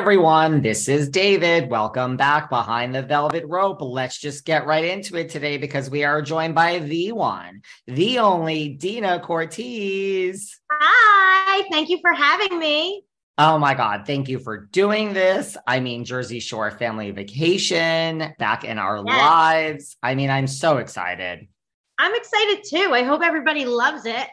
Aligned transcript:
Everyone, 0.00 0.62
this 0.62 0.88
is 0.88 1.10
David. 1.10 1.68
Welcome 1.68 2.16
back 2.16 2.48
behind 2.48 2.94
the 2.94 3.02
velvet 3.02 3.44
rope. 3.46 3.82
Let's 3.82 4.18
just 4.18 4.46
get 4.46 4.64
right 4.64 4.82
into 4.82 5.14
it 5.16 5.28
today 5.28 5.58
because 5.58 5.90
we 5.90 6.04
are 6.04 6.22
joined 6.22 6.54
by 6.54 6.78
the 6.78 7.12
one, 7.12 7.60
the 7.86 8.18
only 8.18 8.70
Deena 8.70 9.20
Cortese. 9.20 10.56
Hi, 10.72 11.68
thank 11.70 11.90
you 11.90 11.98
for 12.00 12.14
having 12.14 12.58
me. 12.58 13.04
Oh 13.36 13.58
my 13.58 13.74
God, 13.74 14.06
thank 14.06 14.30
you 14.30 14.38
for 14.38 14.64
doing 14.72 15.12
this. 15.12 15.58
I 15.66 15.80
mean, 15.80 16.06
Jersey 16.06 16.40
Shore 16.40 16.70
family 16.70 17.10
vacation 17.10 18.32
back 18.38 18.64
in 18.64 18.78
our 18.78 18.96
yes. 18.96 19.04
lives. 19.06 19.96
I 20.02 20.14
mean, 20.14 20.30
I'm 20.30 20.46
so 20.46 20.78
excited. 20.78 21.46
I'm 21.98 22.14
excited 22.14 22.64
too. 22.66 22.94
I 22.94 23.02
hope 23.02 23.20
everybody 23.22 23.66
loves 23.66 24.06
it. 24.06 24.26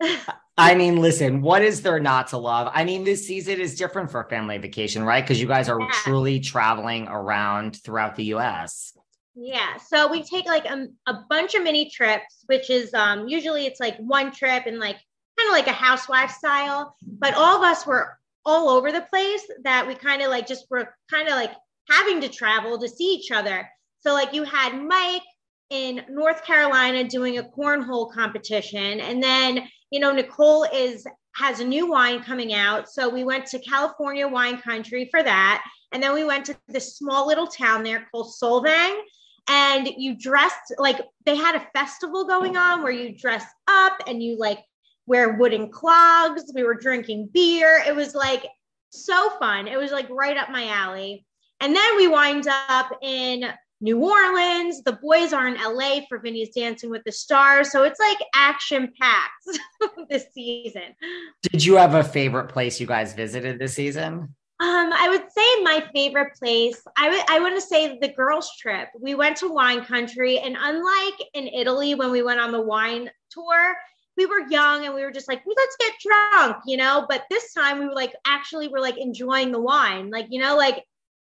I 0.58 0.74
mean, 0.74 0.96
listen, 0.96 1.40
what 1.40 1.62
is 1.62 1.82
there 1.82 1.98
not 1.98 2.28
to 2.28 2.38
love? 2.38 2.70
I 2.74 2.84
mean, 2.84 3.04
this 3.04 3.26
season 3.26 3.58
is 3.60 3.74
different 3.74 4.10
for 4.10 4.22
family 4.24 4.58
vacation, 4.58 5.02
right? 5.02 5.24
Because 5.24 5.40
you 5.40 5.46
guys 5.46 5.68
are 5.68 5.80
yeah. 5.80 5.88
truly 5.90 6.40
traveling 6.40 7.08
around 7.08 7.76
throughout 7.82 8.16
the 8.16 8.24
US. 8.34 8.96
Yeah. 9.34 9.78
So 9.78 10.10
we 10.10 10.22
take 10.22 10.44
like 10.44 10.66
a, 10.66 10.88
a 11.06 11.14
bunch 11.30 11.54
of 11.54 11.62
mini 11.62 11.88
trips, 11.88 12.44
which 12.46 12.68
is 12.68 12.92
um 12.92 13.28
usually 13.28 13.64
it's 13.64 13.80
like 13.80 13.96
one 13.96 14.30
trip 14.30 14.66
and 14.66 14.78
like 14.78 14.96
kind 15.38 15.48
of 15.48 15.52
like 15.52 15.68
a 15.68 15.72
housewife 15.72 16.30
style. 16.30 16.94
But 17.02 17.34
all 17.34 17.56
of 17.56 17.62
us 17.62 17.86
were 17.86 18.18
all 18.44 18.68
over 18.68 18.92
the 18.92 19.06
place 19.10 19.42
that 19.64 19.86
we 19.86 19.94
kind 19.94 20.20
of 20.20 20.28
like 20.28 20.46
just 20.46 20.66
were 20.70 20.94
kind 21.10 21.28
of 21.28 21.34
like 21.34 21.52
having 21.88 22.20
to 22.20 22.28
travel 22.28 22.78
to 22.78 22.88
see 22.88 23.14
each 23.14 23.30
other. 23.30 23.68
So 24.00 24.12
like 24.12 24.34
you 24.34 24.44
had 24.44 24.76
Mike 24.76 25.22
in 25.72 26.02
North 26.10 26.44
Carolina 26.44 27.02
doing 27.02 27.38
a 27.38 27.42
cornhole 27.42 28.12
competition. 28.12 29.00
And 29.00 29.22
then, 29.22 29.66
you 29.90 30.00
know, 30.00 30.12
Nicole 30.12 30.64
is 30.64 31.06
has 31.34 31.60
a 31.60 31.64
new 31.64 31.90
wine 31.90 32.22
coming 32.22 32.52
out. 32.52 32.90
So 32.90 33.08
we 33.08 33.24
went 33.24 33.46
to 33.46 33.58
California 33.58 34.28
wine 34.28 34.58
country 34.58 35.08
for 35.10 35.22
that. 35.22 35.64
And 35.90 36.02
then 36.02 36.12
we 36.12 36.24
went 36.24 36.44
to 36.46 36.56
this 36.68 36.98
small 36.98 37.26
little 37.26 37.46
town 37.46 37.82
there 37.82 38.06
called 38.10 38.34
Solvang. 38.40 39.00
And 39.48 39.88
you 39.96 40.14
dressed 40.14 40.74
like 40.76 41.00
they 41.24 41.36
had 41.36 41.56
a 41.56 41.66
festival 41.72 42.26
going 42.26 42.58
on 42.58 42.82
where 42.82 42.92
you 42.92 43.16
dress 43.16 43.46
up 43.66 43.94
and 44.06 44.22
you 44.22 44.38
like 44.38 44.58
wear 45.06 45.38
wooden 45.38 45.70
clogs. 45.70 46.52
We 46.54 46.64
were 46.64 46.74
drinking 46.74 47.30
beer. 47.32 47.82
It 47.86 47.96
was 47.96 48.14
like 48.14 48.44
so 48.90 49.30
fun. 49.38 49.68
It 49.68 49.78
was 49.78 49.90
like 49.90 50.08
right 50.10 50.36
up 50.36 50.50
my 50.50 50.68
alley. 50.68 51.24
And 51.60 51.74
then 51.74 51.96
we 51.96 52.08
wind 52.08 52.46
up 52.68 52.90
in 53.00 53.44
New 53.82 53.98
Orleans. 53.98 54.82
The 54.84 54.92
boys 55.02 55.32
are 55.32 55.48
in 55.48 55.54
LA 55.54 56.02
for 56.08 56.18
Vinny's 56.18 56.54
Dancing 56.54 56.88
with 56.88 57.02
the 57.04 57.10
Stars. 57.10 57.72
So 57.72 57.82
it's 57.82 57.98
like 57.98 58.18
action 58.32 58.92
packed 58.98 60.06
this 60.08 60.26
season. 60.32 60.94
Did 61.42 61.64
you 61.64 61.74
have 61.74 61.94
a 61.94 62.04
favorite 62.04 62.48
place 62.48 62.80
you 62.80 62.86
guys 62.86 63.12
visited 63.12 63.58
this 63.58 63.74
season? 63.74 64.34
Um, 64.60 64.92
I 64.92 65.08
would 65.08 65.24
say 65.32 65.62
my 65.64 65.84
favorite 65.92 66.34
place, 66.38 66.80
I 66.96 67.08
would 67.08 67.24
I 67.28 67.40
want 67.40 67.56
to 67.56 67.60
say 67.60 67.98
the 67.98 68.06
girls' 68.06 68.52
trip. 68.56 68.90
We 69.00 69.16
went 69.16 69.36
to 69.38 69.52
wine 69.52 69.84
country, 69.84 70.38
and 70.38 70.56
unlike 70.56 71.20
in 71.34 71.48
Italy 71.48 71.96
when 71.96 72.12
we 72.12 72.22
went 72.22 72.38
on 72.38 72.52
the 72.52 72.62
wine 72.62 73.10
tour, 73.30 73.74
we 74.16 74.26
were 74.26 74.46
young 74.50 74.84
and 74.84 74.94
we 74.94 75.02
were 75.02 75.10
just 75.10 75.26
like, 75.26 75.42
let's 75.44 75.76
get 75.80 75.92
drunk, 76.00 76.58
you 76.64 76.76
know. 76.76 77.06
But 77.08 77.24
this 77.28 77.52
time 77.52 77.80
we 77.80 77.86
were 77.86 77.94
like, 77.94 78.14
actually, 78.24 78.68
we're 78.68 78.78
like 78.78 78.98
enjoying 78.98 79.50
the 79.50 79.60
wine, 79.60 80.10
like 80.10 80.26
you 80.30 80.40
know, 80.40 80.56
like 80.56 80.84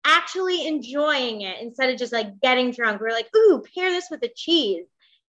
actually 0.06 0.68
enjoying 0.68 1.42
it 1.42 1.58
instead 1.62 1.90
of 1.90 1.98
just 1.98 2.14
like 2.14 2.40
getting 2.42 2.72
drunk. 2.72 3.02
We're 3.02 3.12
like, 3.12 3.30
ooh, 3.36 3.64
pair 3.76 3.90
this 3.90 4.08
with 4.10 4.24
a 4.24 4.32
cheese, 4.36 4.86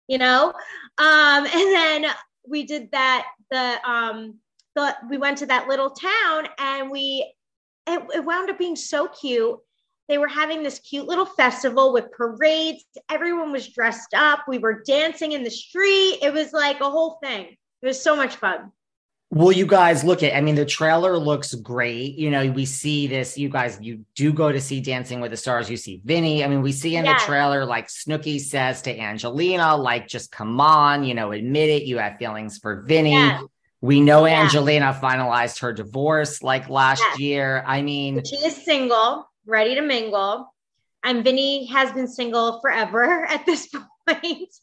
you 0.08 0.18
know? 0.18 0.54
Um, 0.98 1.46
and 1.46 1.48
then 1.48 2.06
we 2.48 2.66
did 2.66 2.92
that, 2.92 3.26
the 3.52 3.90
um 3.90 4.36
the 4.76 4.96
we 5.10 5.18
went 5.18 5.38
to 5.40 5.46
that 5.46 5.68
little 5.68 5.90
town 5.90 6.48
and 6.60 6.92
we 6.92 7.34
it, 7.88 8.02
it 8.14 8.26
wound 8.26 8.50
up 8.50 8.58
being 8.58 8.76
so 8.76 9.08
cute. 9.08 9.58
They 10.08 10.18
were 10.18 10.28
having 10.28 10.62
this 10.62 10.80
cute 10.80 11.08
little 11.08 11.26
festival 11.26 11.92
with 11.92 12.12
parades. 12.12 12.84
Everyone 13.10 13.52
was 13.52 13.70
dressed 13.70 14.14
up. 14.14 14.42
We 14.48 14.60
were 14.60 14.84
dancing 14.86 15.32
in 15.32 15.44
the 15.44 15.50
street. 15.50 16.20
It 16.22 16.32
was 16.32 16.54
like 16.54 16.80
a 16.82 16.90
whole 16.90 17.18
thing. 17.24 17.56
It 17.82 17.88
was 17.88 18.02
so 18.02 18.16
much 18.16 18.36
fun. 18.36 18.72
Will 19.36 19.52
you 19.52 19.66
guys 19.66 20.06
look 20.06 20.24
at? 20.24 20.34
I 20.34 20.40
mean, 20.40 20.56
the 20.56 20.66
trailer 20.66 21.18
looks 21.18 21.54
great. 21.56 22.18
You 22.18 22.32
know, 22.32 22.50
we 22.52 22.64
see 22.64 23.06
this. 23.06 23.38
You 23.38 23.50
guys, 23.50 23.78
you 23.82 24.06
do 24.16 24.32
go 24.32 24.50
to 24.50 24.62
see 24.62 24.80
Dancing 24.80 25.20
with 25.20 25.32
the 25.32 25.36
Stars. 25.36 25.70
You 25.70 25.76
see 25.76 26.00
Vinny. 26.06 26.42
I 26.42 26.48
mean, 26.48 26.62
we 26.62 26.72
see 26.72 26.96
in 26.96 27.04
the 27.04 27.20
trailer, 27.26 27.66
like 27.66 27.90
Snooki 27.90 28.40
says 28.40 28.82
to 28.84 28.98
Angelina, 28.98 29.76
like, 29.76 30.08
just 30.08 30.32
come 30.32 30.62
on, 30.62 31.04
you 31.04 31.14
know, 31.14 31.34
admit 31.34 31.70
it. 31.70 31.84
You 31.84 31.98
have 31.98 32.16
feelings 32.16 32.60
for 32.60 32.84
Vinny. 32.84 33.30
We 33.82 34.00
know 34.00 34.26
yeah. 34.26 34.42
Angelina 34.44 34.98
finalized 35.04 35.60
her 35.60 35.74
divorce 35.74 36.42
like 36.42 36.70
last 36.70 37.04
year. 37.20 37.62
I 37.68 37.82
mean, 37.82 38.24
she 38.24 38.38
is 38.38 38.64
single, 38.64 39.30
ready 39.46 39.76
to 39.76 39.82
mingle. 39.82 40.50
And 41.04 41.26
Vinny 41.26 41.66
has 41.66 41.92
been 41.92 42.08
single 42.08 42.62
forever 42.62 43.26
at 43.30 43.46
this 43.46 43.68
point 43.68 43.86
point. 44.22 44.54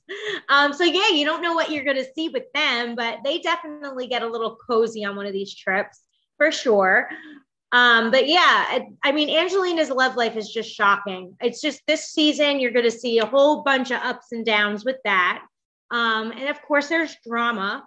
Um, 0.49 0.73
so 0.73 0.85
yeah, 0.85 1.09
you 1.09 1.25
don't 1.25 1.43
know 1.43 1.55
what 1.55 1.71
you're 1.71 1.85
going 1.85 1.97
to 1.97 2.13
see 2.15 2.29
with 2.29 2.45
them, 2.55 2.95
but 2.95 3.19
they 3.25 3.39
definitely 3.39 4.07
get 4.07 4.23
a 4.23 4.27
little 4.27 4.57
cozy 4.67 5.05
on 5.05 5.17
one 5.17 5.27
of 5.27 5.33
these 5.33 5.55
trips 5.55 6.01
for 6.37 6.51
sure. 6.51 7.09
Um, 7.73 8.11
but 8.11 8.29
yeah, 8.29 8.41
I, 8.43 8.89
I 9.03 9.13
mean, 9.13 9.31
Angelina's 9.31 9.89
love 9.89 10.17
life 10.17 10.37
is 10.37 10.51
just 10.51 10.71
shocking. 10.71 11.35
It's 11.41 11.63
just 11.63 11.81
this 11.87 12.11
season, 12.11 12.61
you're 12.61 12.71
going 12.71 12.85
to 12.85 12.91
see 12.91 13.19
a 13.19 13.27
whole 13.27 13.63
bunch 13.63 13.91
of 13.91 14.03
ups 14.03 14.27
and 14.33 14.45
downs 14.45 14.85
with 14.85 14.99
that. 15.05 15.43
Um, 15.91 16.33
and 16.33 16.49
of 16.49 16.61
course, 16.63 16.89
there's 16.89 17.17
drama. 17.27 17.87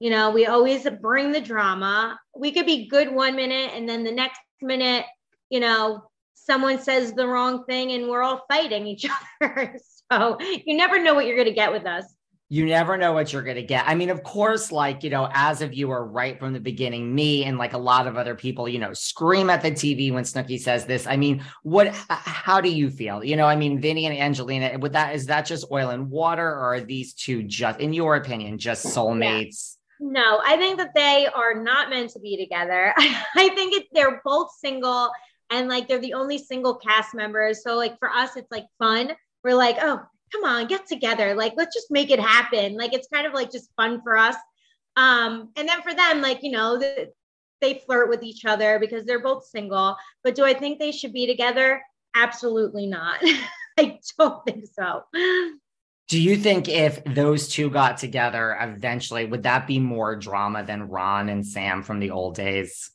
You 0.00 0.10
know, 0.10 0.30
we 0.30 0.46
always 0.46 0.86
bring 1.02 1.32
the 1.32 1.40
drama. 1.40 2.18
We 2.34 2.52
could 2.52 2.66
be 2.66 2.88
good 2.88 3.12
one 3.12 3.36
minute, 3.36 3.72
and 3.74 3.88
then 3.88 4.04
the 4.04 4.12
next 4.12 4.40
minute, 4.60 5.04
you 5.48 5.60
know, 5.60 6.04
someone 6.34 6.80
says 6.80 7.12
the 7.12 7.26
wrong 7.26 7.64
thing, 7.64 7.92
and 7.92 8.08
we're 8.08 8.22
all 8.22 8.44
fighting 8.48 8.86
each 8.86 9.06
other. 9.40 9.78
So 10.10 10.38
you 10.40 10.76
never 10.76 11.02
know 11.02 11.14
what 11.14 11.26
you're 11.26 11.36
going 11.36 11.48
to 11.48 11.54
get 11.54 11.72
with 11.72 11.86
us 11.86 12.16
you 12.48 12.64
never 12.64 12.96
know 12.96 13.12
what 13.12 13.32
you're 13.32 13.42
going 13.42 13.56
to 13.56 13.62
get. 13.62 13.84
I 13.88 13.96
mean, 13.96 14.08
of 14.08 14.22
course, 14.22 14.70
like, 14.70 15.02
you 15.02 15.10
know, 15.10 15.28
as 15.32 15.62
a 15.62 15.66
viewer 15.66 16.06
right 16.06 16.38
from 16.38 16.52
the 16.52 16.60
beginning, 16.60 17.12
me 17.12 17.44
and 17.44 17.58
like 17.58 17.72
a 17.72 17.78
lot 17.78 18.06
of 18.06 18.16
other 18.16 18.36
people, 18.36 18.68
you 18.68 18.78
know, 18.78 18.92
scream 18.92 19.50
at 19.50 19.62
the 19.62 19.72
TV 19.72 20.12
when 20.12 20.22
Snooki 20.22 20.58
says 20.60 20.86
this. 20.86 21.08
I 21.08 21.16
mean, 21.16 21.42
what, 21.64 21.88
how 22.08 22.60
do 22.60 22.68
you 22.68 22.88
feel? 22.88 23.24
You 23.24 23.36
know, 23.36 23.46
I 23.46 23.56
mean, 23.56 23.80
Vinny 23.80 24.06
and 24.06 24.16
Angelina, 24.16 24.78
with 24.78 24.92
that, 24.92 25.16
is 25.16 25.26
that 25.26 25.44
just 25.44 25.66
oil 25.72 25.90
and 25.90 26.08
water 26.08 26.46
or 26.46 26.74
are 26.74 26.80
these 26.80 27.14
two 27.14 27.42
just, 27.42 27.80
in 27.80 27.92
your 27.92 28.14
opinion, 28.14 28.58
just 28.58 28.86
soulmates? 28.86 29.76
Yeah. 29.98 30.08
No, 30.08 30.40
I 30.44 30.56
think 30.56 30.78
that 30.78 30.94
they 30.94 31.26
are 31.26 31.54
not 31.54 31.90
meant 31.90 32.10
to 32.10 32.20
be 32.20 32.36
together. 32.36 32.94
I 32.98 33.48
think 33.56 33.74
it, 33.74 33.86
they're 33.92 34.20
both 34.24 34.50
single 34.60 35.10
and 35.50 35.68
like 35.68 35.88
they're 35.88 35.98
the 35.98 36.14
only 36.14 36.38
single 36.38 36.76
cast 36.76 37.14
members. 37.14 37.64
So, 37.64 37.76
like, 37.76 37.98
for 37.98 38.10
us, 38.10 38.36
it's 38.36 38.52
like 38.52 38.66
fun. 38.78 39.12
We're 39.46 39.54
like, 39.54 39.76
oh, 39.80 40.02
come 40.32 40.42
on, 40.42 40.66
get 40.66 40.88
together. 40.88 41.32
Like, 41.36 41.54
let's 41.56 41.72
just 41.72 41.88
make 41.88 42.10
it 42.10 42.18
happen. 42.18 42.76
Like, 42.76 42.92
it's 42.92 43.06
kind 43.06 43.28
of 43.28 43.32
like 43.32 43.52
just 43.52 43.70
fun 43.76 44.02
for 44.02 44.16
us. 44.16 44.34
Um, 44.96 45.52
and 45.54 45.68
then 45.68 45.82
for 45.82 45.94
them, 45.94 46.20
like, 46.20 46.42
you 46.42 46.50
know, 46.50 46.76
the, 46.76 47.12
they 47.60 47.80
flirt 47.86 48.08
with 48.08 48.24
each 48.24 48.44
other 48.44 48.80
because 48.80 49.04
they're 49.04 49.22
both 49.22 49.46
single. 49.46 49.96
But 50.24 50.34
do 50.34 50.44
I 50.44 50.52
think 50.52 50.80
they 50.80 50.90
should 50.90 51.12
be 51.12 51.28
together? 51.28 51.80
Absolutely 52.16 52.86
not. 52.86 53.20
I 53.78 54.00
don't 54.18 54.44
think 54.44 54.64
so. 54.76 55.02
Do 56.08 56.20
you 56.20 56.36
think 56.36 56.68
if 56.68 57.04
those 57.04 57.46
two 57.46 57.70
got 57.70 57.98
together 57.98 58.56
eventually, 58.60 59.26
would 59.26 59.44
that 59.44 59.68
be 59.68 59.78
more 59.78 60.16
drama 60.16 60.64
than 60.64 60.88
Ron 60.88 61.28
and 61.28 61.46
Sam 61.46 61.84
from 61.84 62.00
the 62.00 62.10
old 62.10 62.34
days? 62.34 62.90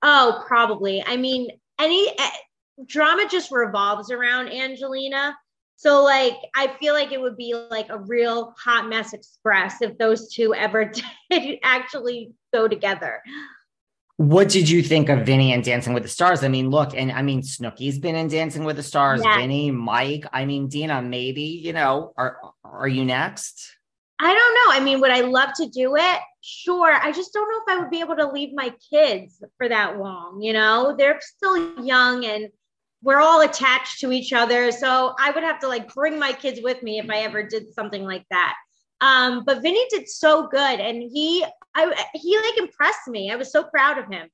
Oh, 0.00 0.44
probably. 0.46 1.02
I 1.04 1.16
mean, 1.16 1.48
any 1.80 2.08
eh, 2.08 2.30
drama 2.86 3.26
just 3.28 3.50
revolves 3.50 4.12
around 4.12 4.48
Angelina. 4.48 5.36
So 5.76 6.02
like 6.04 6.36
I 6.54 6.74
feel 6.80 6.94
like 6.94 7.12
it 7.12 7.20
would 7.20 7.36
be 7.36 7.54
like 7.70 7.88
a 7.90 7.98
real 7.98 8.54
hot 8.58 8.88
mess 8.88 9.12
express 9.12 9.82
if 9.82 9.98
those 9.98 10.32
two 10.32 10.54
ever 10.54 10.92
did 11.30 11.58
actually 11.62 12.32
go 12.52 12.68
together. 12.68 13.22
What 14.18 14.48
did 14.50 14.68
you 14.68 14.82
think 14.82 15.08
of 15.08 15.26
Vinny 15.26 15.52
and 15.52 15.64
Dancing 15.64 15.94
with 15.94 16.04
the 16.04 16.08
Stars? 16.08 16.44
I 16.44 16.48
mean, 16.48 16.70
look, 16.70 16.94
and 16.94 17.10
I 17.10 17.22
mean 17.22 17.42
Snooki's 17.42 17.98
been 17.98 18.14
in 18.14 18.28
Dancing 18.28 18.64
with 18.64 18.76
the 18.76 18.82
Stars, 18.82 19.20
yeah. 19.24 19.36
Vinny, 19.36 19.70
Mike. 19.70 20.26
I 20.32 20.44
mean, 20.44 20.68
Deena, 20.68 21.02
maybe, 21.02 21.42
you 21.42 21.72
know, 21.72 22.12
are 22.16 22.38
are 22.64 22.88
you 22.88 23.04
next? 23.04 23.76
I 24.20 24.32
don't 24.32 24.54
know. 24.54 24.80
I 24.80 24.84
mean, 24.84 25.00
would 25.00 25.10
I 25.10 25.22
love 25.22 25.50
to 25.56 25.68
do 25.68 25.96
it? 25.96 26.20
Sure. 26.42 26.92
I 26.92 27.10
just 27.10 27.32
don't 27.32 27.48
know 27.50 27.60
if 27.66 27.76
I 27.76 27.80
would 27.80 27.90
be 27.90 27.98
able 27.98 28.14
to 28.16 28.30
leave 28.30 28.54
my 28.54 28.72
kids 28.88 29.42
for 29.58 29.68
that 29.68 29.98
long. 29.98 30.40
You 30.40 30.52
know, 30.52 30.94
they're 30.96 31.18
still 31.20 31.82
young 31.84 32.24
and 32.24 32.48
we're 33.02 33.20
all 33.20 33.40
attached 33.40 34.00
to 34.00 34.12
each 34.12 34.32
other. 34.32 34.70
So 34.70 35.14
I 35.18 35.30
would 35.32 35.42
have 35.42 35.58
to 35.60 35.68
like 35.68 35.92
bring 35.92 36.18
my 36.18 36.32
kids 36.32 36.60
with 36.62 36.82
me 36.82 36.98
if 36.98 37.10
I 37.10 37.18
ever 37.18 37.42
did 37.42 37.72
something 37.74 38.04
like 38.04 38.24
that. 38.30 38.54
Um, 39.00 39.42
but 39.44 39.62
Vinny 39.62 39.84
did 39.90 40.08
so 40.08 40.46
good 40.46 40.80
and 40.80 41.02
he 41.02 41.44
I 41.74 42.06
he 42.14 42.36
like 42.36 42.58
impressed 42.58 43.08
me. 43.08 43.30
I 43.30 43.36
was 43.36 43.50
so 43.50 43.64
proud 43.64 43.98
of 43.98 44.06
him. 44.08 44.28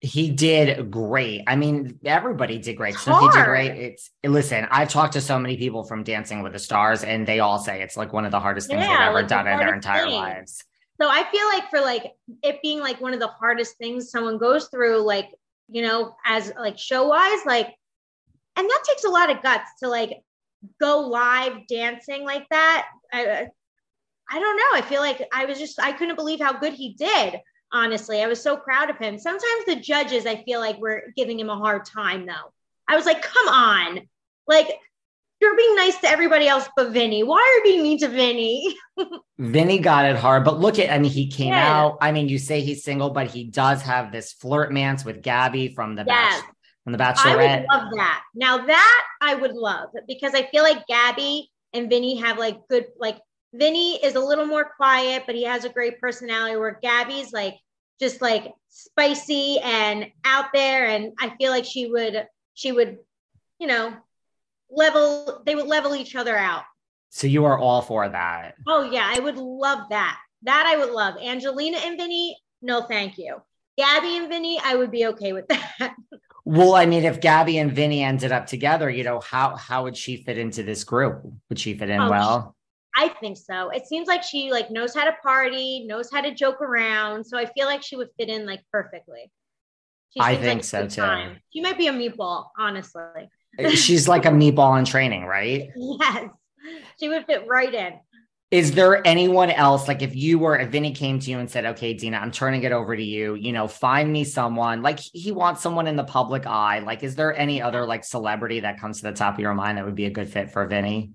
He 0.00 0.30
did 0.30 0.90
great. 0.90 1.42
I 1.46 1.54
mean, 1.54 2.00
everybody 2.04 2.58
did 2.58 2.76
great. 2.76 2.96
So 2.96 3.14
he 3.14 3.28
did 3.28 3.44
great. 3.44 3.70
It's 3.70 4.10
listen, 4.26 4.66
I've 4.70 4.88
talked 4.88 5.12
to 5.12 5.20
so 5.20 5.38
many 5.38 5.56
people 5.56 5.84
from 5.84 6.02
Dancing 6.02 6.42
with 6.42 6.54
the 6.54 6.58
Stars, 6.58 7.04
and 7.04 7.24
they 7.24 7.38
all 7.38 7.58
say 7.58 7.82
it's 7.82 7.96
like 7.96 8.12
one 8.12 8.24
of 8.24 8.32
the 8.32 8.40
hardest 8.40 8.68
things 8.68 8.82
yeah, 8.82 8.88
they've 8.88 9.08
ever 9.08 9.14
like 9.20 9.28
done 9.28 9.44
the 9.44 9.52
in 9.52 9.58
their 9.58 9.74
entire 9.74 10.04
thing. 10.06 10.14
lives. 10.14 10.64
So 11.00 11.08
I 11.08 11.24
feel 11.30 11.46
like 11.46 11.70
for 11.70 11.80
like 11.80 12.12
it 12.42 12.60
being 12.62 12.80
like 12.80 13.00
one 13.00 13.14
of 13.14 13.20
the 13.20 13.28
hardest 13.28 13.76
things 13.76 14.10
someone 14.10 14.38
goes 14.38 14.68
through, 14.68 15.02
like 15.02 15.28
you 15.72 15.82
know, 15.82 16.14
as 16.24 16.52
like 16.58 16.78
show 16.78 17.08
wise, 17.08 17.40
like, 17.46 17.74
and 18.56 18.68
that 18.68 18.84
takes 18.86 19.04
a 19.04 19.10
lot 19.10 19.30
of 19.30 19.42
guts 19.42 19.70
to 19.82 19.88
like 19.88 20.22
go 20.80 21.00
live 21.00 21.66
dancing 21.68 22.24
like 22.24 22.46
that. 22.50 22.86
I, 23.12 23.48
I 24.30 24.38
don't 24.38 24.56
know. 24.56 24.62
I 24.74 24.82
feel 24.82 25.00
like 25.00 25.26
I 25.32 25.46
was 25.46 25.58
just, 25.58 25.80
I 25.80 25.92
couldn't 25.92 26.16
believe 26.16 26.40
how 26.40 26.52
good 26.52 26.74
he 26.74 26.94
did. 26.94 27.40
Honestly, 27.72 28.22
I 28.22 28.26
was 28.26 28.42
so 28.42 28.56
proud 28.56 28.90
of 28.90 28.98
him. 28.98 29.18
Sometimes 29.18 29.64
the 29.66 29.76
judges, 29.76 30.26
I 30.26 30.42
feel 30.44 30.60
like, 30.60 30.78
were 30.78 31.04
giving 31.16 31.40
him 31.40 31.48
a 31.48 31.56
hard 31.56 31.84
time, 31.86 32.26
though. 32.26 32.52
I 32.86 32.96
was 32.96 33.06
like, 33.06 33.22
come 33.22 33.48
on. 33.48 34.00
Like, 34.46 34.68
you're 35.42 35.56
being 35.56 35.74
nice 35.74 35.98
to 35.98 36.08
everybody 36.08 36.46
else 36.46 36.68
but 36.76 36.92
Vinny. 36.92 37.24
Why 37.24 37.38
are 37.38 37.56
you 37.56 37.62
being 37.64 37.82
mean 37.82 37.98
to 37.98 38.08
Vinny? 38.08 38.76
Vinny 39.38 39.80
got 39.80 40.04
it 40.04 40.16
hard, 40.16 40.44
but 40.44 40.60
look 40.60 40.78
at, 40.78 40.88
I 40.90 41.00
mean, 41.00 41.10
he 41.10 41.26
came 41.26 41.48
yeah. 41.48 41.80
out. 41.80 41.98
I 42.00 42.12
mean, 42.12 42.28
you 42.28 42.38
say 42.38 42.60
he's 42.60 42.84
single, 42.84 43.10
but 43.10 43.26
he 43.26 43.44
does 43.44 43.82
have 43.82 44.12
this 44.12 44.34
flirtmance 44.34 45.04
with 45.04 45.20
Gabby 45.20 45.74
from 45.74 45.96
the 45.96 46.04
yes. 46.06 46.40
Bachelor, 46.40 46.54
from 46.84 46.92
the 46.92 46.98
Bachelorette. 46.98 47.66
I 47.68 47.76
would 47.76 47.82
love 47.82 47.92
that. 47.96 48.22
Now 48.36 48.66
that 48.66 49.04
I 49.20 49.34
would 49.34 49.54
love 49.54 49.88
because 50.06 50.32
I 50.32 50.46
feel 50.46 50.62
like 50.62 50.86
Gabby 50.86 51.50
and 51.72 51.90
Vinny 51.90 52.16
have 52.18 52.38
like 52.38 52.58
good, 52.70 52.86
like 52.96 53.18
Vinny 53.52 53.96
is 53.96 54.14
a 54.14 54.20
little 54.20 54.46
more 54.46 54.70
quiet, 54.76 55.24
but 55.26 55.34
he 55.34 55.42
has 55.42 55.64
a 55.64 55.70
great 55.70 56.00
personality. 56.00 56.56
Where 56.56 56.78
Gabby's 56.80 57.32
like 57.32 57.56
just 57.98 58.22
like 58.22 58.52
spicy 58.68 59.58
and 59.58 60.06
out 60.24 60.46
there, 60.54 60.86
and 60.86 61.14
I 61.18 61.34
feel 61.36 61.50
like 61.50 61.64
she 61.64 61.90
would, 61.90 62.28
she 62.54 62.70
would, 62.70 62.98
you 63.58 63.66
know, 63.66 63.92
level 64.72 65.42
they 65.46 65.54
would 65.54 65.66
level 65.66 65.94
each 65.94 66.16
other 66.16 66.36
out. 66.36 66.64
So 67.10 67.26
you 67.26 67.44
are 67.44 67.58
all 67.58 67.82
for 67.82 68.08
that. 68.08 68.54
Oh 68.66 68.90
yeah, 68.90 69.10
I 69.12 69.20
would 69.20 69.36
love 69.36 69.88
that. 69.90 70.18
That 70.42 70.66
I 70.66 70.78
would 70.78 70.92
love. 70.92 71.16
Angelina 71.22 71.78
and 71.78 71.98
Vinny, 71.98 72.36
no 72.62 72.82
thank 72.82 73.18
you. 73.18 73.36
Gabby 73.78 74.16
and 74.16 74.28
Vinny, 74.28 74.60
I 74.62 74.74
would 74.74 74.90
be 74.90 75.06
okay 75.06 75.32
with 75.32 75.46
that. 75.48 75.94
well, 76.44 76.74
I 76.74 76.86
mean, 76.86 77.04
if 77.04 77.20
Gabby 77.20 77.58
and 77.58 77.72
Vinny 77.72 78.02
ended 78.02 78.32
up 78.32 78.46
together, 78.46 78.90
you 78.90 79.04
know, 79.04 79.20
how 79.20 79.56
how 79.56 79.84
would 79.84 79.96
she 79.96 80.22
fit 80.24 80.38
into 80.38 80.62
this 80.62 80.84
group? 80.84 81.22
Would 81.48 81.58
she 81.58 81.74
fit 81.74 81.90
in 81.90 82.00
oh, 82.00 82.10
well? 82.10 82.56
I 82.96 83.08
think 83.08 83.38
so. 83.38 83.70
It 83.70 83.86
seems 83.86 84.08
like 84.08 84.22
she 84.22 84.50
like 84.50 84.70
knows 84.70 84.94
how 84.94 85.04
to 85.04 85.16
party, 85.22 85.84
knows 85.86 86.10
how 86.12 86.20
to 86.20 86.34
joke 86.34 86.60
around. 86.60 87.24
So 87.24 87.38
I 87.38 87.46
feel 87.46 87.66
like 87.66 87.82
she 87.82 87.96
would 87.96 88.08
fit 88.18 88.28
in 88.28 88.46
like 88.46 88.60
perfectly. 88.70 89.30
I 90.20 90.36
think 90.36 90.58
like 90.58 90.64
so 90.64 90.86
too. 90.86 91.00
Time. 91.00 91.38
She 91.52 91.62
might 91.62 91.78
be 91.78 91.86
a 91.86 91.92
meatball, 91.92 92.48
honestly. 92.58 93.02
She's 93.74 94.08
like 94.08 94.24
a 94.24 94.30
meatball 94.30 94.78
in 94.78 94.84
training, 94.84 95.24
right? 95.24 95.70
Yes. 95.76 96.28
She 96.98 97.08
would 97.08 97.26
fit 97.26 97.46
right 97.46 97.72
in. 97.72 97.94
Is 98.50 98.72
there 98.72 99.06
anyone 99.06 99.50
else, 99.50 99.88
like 99.88 100.02
if 100.02 100.14
you 100.14 100.38
were, 100.38 100.58
if 100.58 100.70
Vinny 100.70 100.92
came 100.92 101.18
to 101.18 101.30
you 101.30 101.38
and 101.38 101.50
said, 101.50 101.64
okay, 101.64 101.94
Deena, 101.94 102.18
I'm 102.18 102.30
turning 102.30 102.62
it 102.64 102.72
over 102.72 102.94
to 102.94 103.02
you, 103.02 103.34
you 103.34 103.50
know, 103.50 103.66
find 103.66 104.12
me 104.12 104.24
someone, 104.24 104.82
like 104.82 105.00
he 105.00 105.32
wants 105.32 105.62
someone 105.62 105.86
in 105.86 105.96
the 105.96 106.04
public 106.04 106.46
eye. 106.46 106.80
Like, 106.80 107.02
is 107.02 107.14
there 107.14 107.34
any 107.34 107.62
other 107.62 107.86
like 107.86 108.04
celebrity 108.04 108.60
that 108.60 108.78
comes 108.78 108.98
to 108.98 109.04
the 109.04 109.12
top 109.12 109.34
of 109.34 109.40
your 109.40 109.54
mind 109.54 109.78
that 109.78 109.86
would 109.86 109.94
be 109.94 110.04
a 110.04 110.10
good 110.10 110.28
fit 110.28 110.50
for 110.50 110.66
Vinny? 110.66 111.12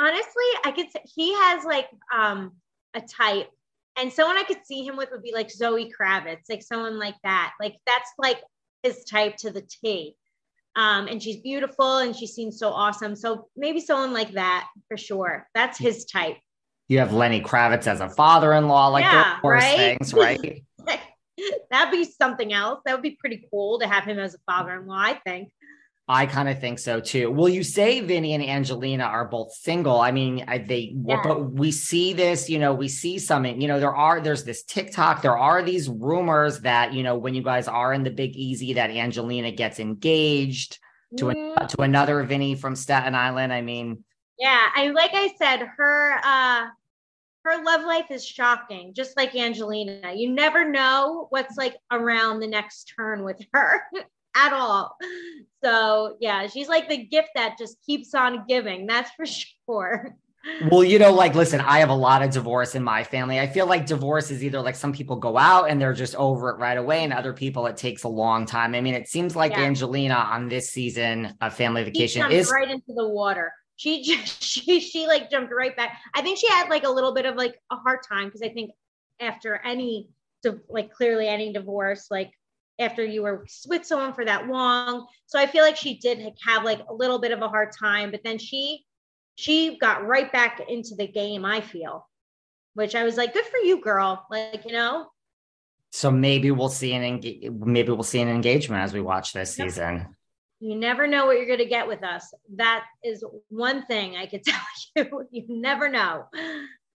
Honestly, 0.00 0.44
I 0.64 0.72
could 0.74 0.90
say 0.90 1.02
he 1.04 1.34
has 1.34 1.64
like 1.64 1.88
um 2.16 2.52
a 2.94 3.02
type 3.02 3.50
and 3.98 4.12
someone 4.12 4.38
I 4.38 4.44
could 4.44 4.64
see 4.64 4.84
him 4.84 4.96
with 4.96 5.10
would 5.10 5.22
be 5.22 5.34
like 5.34 5.50
Zoe 5.50 5.92
Kravitz, 5.92 6.48
like 6.48 6.62
someone 6.62 6.98
like 6.98 7.16
that. 7.24 7.52
Like 7.60 7.76
that's 7.84 8.10
like 8.16 8.40
his 8.82 9.04
type 9.04 9.36
to 9.38 9.50
the 9.50 9.62
T. 9.62 10.14
Um, 10.78 11.08
and 11.08 11.20
she's 11.20 11.38
beautiful 11.38 11.98
and 11.98 12.14
she 12.14 12.28
seems 12.28 12.56
so 12.56 12.70
awesome. 12.70 13.16
So 13.16 13.48
maybe 13.56 13.80
someone 13.80 14.12
like 14.12 14.32
that 14.34 14.68
for 14.86 14.96
sure. 14.96 15.48
That's 15.52 15.76
his 15.76 16.04
type. 16.04 16.36
You 16.86 17.00
have 17.00 17.12
Lenny 17.12 17.42
Kravitz 17.42 17.88
as 17.88 18.00
a 18.00 18.08
father-in-law, 18.08 18.88
like 18.88 19.04
yeah, 19.04 19.38
those 19.42 19.50
right? 19.50 19.76
things, 19.76 20.14
right? 20.14 20.64
That'd 21.70 21.90
be 21.90 22.04
something 22.04 22.52
else. 22.52 22.80
That 22.86 22.92
would 22.92 23.02
be 23.02 23.16
pretty 23.18 23.44
cool 23.50 23.80
to 23.80 23.88
have 23.88 24.04
him 24.04 24.20
as 24.20 24.34
a 24.34 24.38
father-in-law, 24.46 24.96
I 24.96 25.20
think. 25.26 25.50
I 26.10 26.24
kind 26.24 26.48
of 26.48 26.58
think 26.58 26.78
so 26.78 27.00
too. 27.00 27.30
Well, 27.30 27.50
you 27.50 27.62
say 27.62 28.00
Vinny 28.00 28.32
and 28.32 28.42
Angelina 28.42 29.04
are 29.04 29.26
both 29.26 29.52
single. 29.52 30.00
I 30.00 30.10
mean, 30.10 30.42
I, 30.48 30.56
they, 30.56 30.94
yeah. 31.04 31.20
but 31.22 31.52
we 31.52 31.70
see 31.70 32.14
this, 32.14 32.48
you 32.48 32.58
know, 32.58 32.72
we 32.72 32.88
see 32.88 33.18
something, 33.18 33.60
you 33.60 33.68
know, 33.68 33.78
there 33.78 33.94
are, 33.94 34.18
there's 34.18 34.44
this 34.44 34.62
TikTok, 34.62 35.20
there 35.20 35.36
are 35.36 35.62
these 35.62 35.86
rumors 35.86 36.60
that, 36.60 36.94
you 36.94 37.02
know, 37.02 37.18
when 37.18 37.34
you 37.34 37.42
guys 37.42 37.68
are 37.68 37.92
in 37.92 38.04
the 38.04 38.10
big 38.10 38.34
easy, 38.36 38.72
that 38.72 38.90
Angelina 38.90 39.52
gets 39.52 39.78
engaged 39.78 40.78
to, 41.18 41.26
mm-hmm. 41.26 41.66
to 41.66 41.82
another 41.82 42.22
Vinny 42.22 42.54
from 42.54 42.74
Staten 42.74 43.14
Island. 43.14 43.52
I 43.52 43.60
mean, 43.60 44.02
yeah, 44.38 44.66
I, 44.74 44.88
like 44.88 45.10
I 45.12 45.34
said, 45.38 45.60
her, 45.76 46.20
uh, 46.24 46.68
her 47.44 47.62
love 47.62 47.82
life 47.82 48.10
is 48.10 48.26
shocking, 48.26 48.94
just 48.94 49.14
like 49.14 49.36
Angelina. 49.36 50.14
You 50.14 50.30
never 50.30 50.66
know 50.66 51.26
what's 51.28 51.58
like 51.58 51.76
around 51.90 52.40
the 52.40 52.46
next 52.46 52.94
turn 52.96 53.24
with 53.24 53.44
her. 53.52 53.82
at 54.34 54.52
all. 54.52 54.96
So 55.64 56.16
yeah, 56.20 56.46
she's 56.46 56.68
like 56.68 56.88
the 56.88 56.98
gift 56.98 57.30
that 57.34 57.58
just 57.58 57.84
keeps 57.84 58.14
on 58.14 58.44
giving. 58.46 58.86
That's 58.86 59.10
for 59.16 59.26
sure. 59.66 60.14
Well, 60.70 60.84
you 60.84 60.98
know, 60.98 61.12
like, 61.12 61.34
listen, 61.34 61.60
I 61.60 61.80
have 61.80 61.90
a 61.90 61.94
lot 61.94 62.22
of 62.22 62.30
divorce 62.30 62.74
in 62.74 62.82
my 62.82 63.02
family. 63.02 63.40
I 63.40 63.46
feel 63.46 63.66
like 63.66 63.86
divorce 63.86 64.30
is 64.30 64.42
either 64.44 64.60
like 64.60 64.76
some 64.76 64.92
people 64.92 65.16
go 65.16 65.36
out 65.36 65.68
and 65.68 65.80
they're 65.80 65.92
just 65.92 66.14
over 66.14 66.50
it 66.50 66.58
right 66.58 66.78
away, 66.78 67.04
and 67.04 67.12
other 67.12 67.32
people 67.32 67.66
it 67.66 67.76
takes 67.76 68.04
a 68.04 68.08
long 68.08 68.46
time. 68.46 68.74
I 68.74 68.80
mean, 68.80 68.94
it 68.94 69.08
seems 69.08 69.34
like 69.34 69.52
yeah. 69.52 69.62
Angelina 69.62 70.14
on 70.14 70.48
this 70.48 70.70
season 70.70 71.34
of 71.40 71.54
Family 71.54 71.82
Vacation 71.84 72.30
is 72.30 72.50
right 72.50 72.70
into 72.70 72.92
the 72.94 73.08
water. 73.08 73.52
she 73.76 74.02
just 74.02 74.42
she 74.42 74.80
she 74.80 75.06
like 75.06 75.30
jumped 75.30 75.52
right 75.52 75.76
back. 75.76 75.98
I 76.14 76.22
think 76.22 76.38
she 76.38 76.48
had 76.48 76.68
like 76.70 76.84
a 76.84 76.90
little 76.90 77.14
bit 77.14 77.26
of 77.26 77.34
like 77.34 77.60
a 77.72 77.76
hard 77.76 78.00
time 78.08 78.26
because 78.26 78.42
I 78.42 78.48
think 78.50 78.70
after 79.20 79.56
any 79.56 80.08
like 80.68 80.92
clearly 80.92 81.26
any 81.26 81.52
divorce, 81.52 82.06
like 82.10 82.30
after 82.78 83.04
you 83.04 83.22
were 83.22 83.44
with 83.66 83.84
someone 83.84 84.12
for 84.14 84.24
that 84.24 84.46
long. 84.46 85.06
So 85.26 85.38
I 85.38 85.46
feel 85.46 85.64
like 85.64 85.76
she 85.76 85.98
did 85.98 86.32
have 86.46 86.64
like 86.64 86.80
a 86.88 86.94
little 86.94 87.18
bit 87.18 87.32
of 87.32 87.42
a 87.42 87.48
hard 87.48 87.72
time, 87.78 88.10
but 88.10 88.22
then 88.24 88.38
she 88.38 88.84
she 89.36 89.78
got 89.78 90.04
right 90.04 90.32
back 90.32 90.60
into 90.68 90.96
the 90.96 91.06
game, 91.06 91.44
I 91.44 91.60
feel. 91.60 92.08
Which 92.74 92.94
I 92.94 93.04
was 93.04 93.16
like, 93.16 93.32
good 93.32 93.44
for 93.44 93.58
you, 93.58 93.80
girl. 93.80 94.26
Like, 94.30 94.64
you 94.64 94.72
know. 94.72 95.06
So 95.90 96.10
maybe 96.10 96.50
we'll 96.50 96.68
see 96.68 96.92
an 96.92 97.02
enga- 97.02 97.64
maybe 97.64 97.92
we'll 97.92 98.02
see 98.02 98.20
an 98.20 98.28
engagement 98.28 98.82
as 98.82 98.92
we 98.92 99.00
watch 99.00 99.32
this 99.32 99.54
season. 99.54 100.14
You 100.60 100.74
never 100.74 101.06
know 101.06 101.26
what 101.26 101.36
you're 101.36 101.46
going 101.46 101.60
to 101.60 101.66
get 101.66 101.86
with 101.86 102.02
us. 102.02 102.34
That 102.56 102.84
is 103.04 103.24
one 103.48 103.86
thing 103.86 104.16
I 104.16 104.26
could 104.26 104.42
tell 104.44 104.60
you. 104.96 105.28
You 105.30 105.44
never 105.48 105.88
know. 105.88 106.24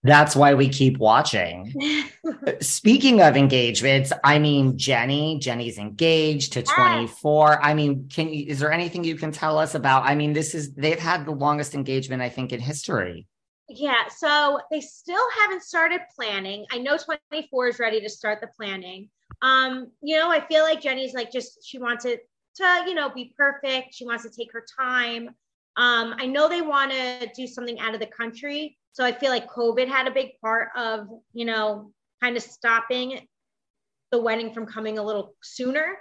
That's 0.04 0.36
why 0.36 0.52
we 0.52 0.68
keep 0.68 0.98
watching. 0.98 1.74
Speaking 2.60 3.22
of 3.22 3.38
engagements, 3.38 4.12
I 4.22 4.38
mean 4.38 4.76
Jenni, 4.76 5.40
Jenni's 5.40 5.78
engaged 5.78 6.52
to 6.52 6.62
24. 6.62 7.64
I 7.64 7.72
mean, 7.72 8.08
can 8.10 8.28
you 8.28 8.44
is 8.46 8.60
there 8.60 8.70
anything 8.70 9.02
you 9.02 9.16
can 9.16 9.32
tell 9.32 9.58
us 9.58 9.74
about? 9.74 10.04
I 10.04 10.14
mean, 10.14 10.34
this 10.34 10.54
is 10.54 10.74
they've 10.74 10.98
had 10.98 11.24
the 11.24 11.32
longest 11.32 11.74
engagement 11.74 12.20
I 12.20 12.28
think 12.28 12.52
in 12.52 12.60
history. 12.60 13.26
Yeah, 13.70 14.08
so 14.14 14.60
they 14.70 14.82
still 14.82 15.26
haven't 15.40 15.62
started 15.62 16.02
planning. 16.14 16.66
I 16.70 16.78
know 16.78 16.98
24 16.98 17.68
is 17.68 17.78
ready 17.78 17.98
to 18.02 18.10
start 18.10 18.42
the 18.42 18.48
planning. 18.48 19.08
Um, 19.40 19.90
you 20.02 20.18
know, 20.18 20.30
I 20.30 20.46
feel 20.46 20.64
like 20.64 20.82
Jenni's 20.82 21.14
like 21.14 21.32
just 21.32 21.66
she 21.66 21.78
wants 21.78 22.04
it 22.04 22.28
to, 22.56 22.84
you 22.86 22.94
know, 22.94 23.08
be 23.08 23.34
perfect. 23.36 23.94
She 23.94 24.04
wants 24.04 24.22
to 24.24 24.30
take 24.30 24.52
her 24.52 24.66
time. 24.78 25.30
Um, 25.76 26.14
I 26.18 26.26
know 26.26 26.48
they 26.48 26.62
want 26.62 26.92
to 26.92 27.28
do 27.34 27.46
something 27.46 27.80
out 27.80 27.94
of 27.94 28.00
the 28.00 28.06
country. 28.06 28.76
So 28.92 29.04
I 29.04 29.12
feel 29.12 29.30
like 29.30 29.50
COVID 29.50 29.88
had 29.88 30.06
a 30.06 30.12
big 30.12 30.38
part 30.40 30.68
of, 30.76 31.08
you 31.32 31.44
know, 31.44 31.90
kind 32.22 32.36
of 32.36 32.42
stopping 32.42 33.26
the 34.12 34.20
wedding 34.20 34.54
from 34.54 34.66
coming 34.66 34.98
a 34.98 35.02
little 35.02 35.34
sooner. 35.42 35.98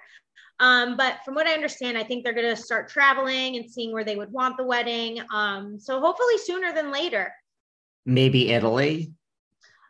Um, 0.59 0.95
but 0.95 1.17
from 1.25 1.33
what 1.33 1.47
I 1.47 1.53
understand, 1.53 1.97
I 1.97 2.03
think 2.03 2.23
they're 2.23 2.33
going 2.33 2.55
to 2.55 2.61
start 2.61 2.87
traveling 2.87 3.55
and 3.55 3.69
seeing 3.69 3.91
where 3.91 4.03
they 4.03 4.15
would 4.15 4.31
want 4.31 4.57
the 4.57 4.63
wedding. 4.63 5.19
Um, 5.33 5.79
so 5.79 5.99
hopefully 5.99 6.37
sooner 6.37 6.71
than 6.73 6.91
later. 6.91 7.33
Maybe 8.05 8.51
Italy. 8.51 9.11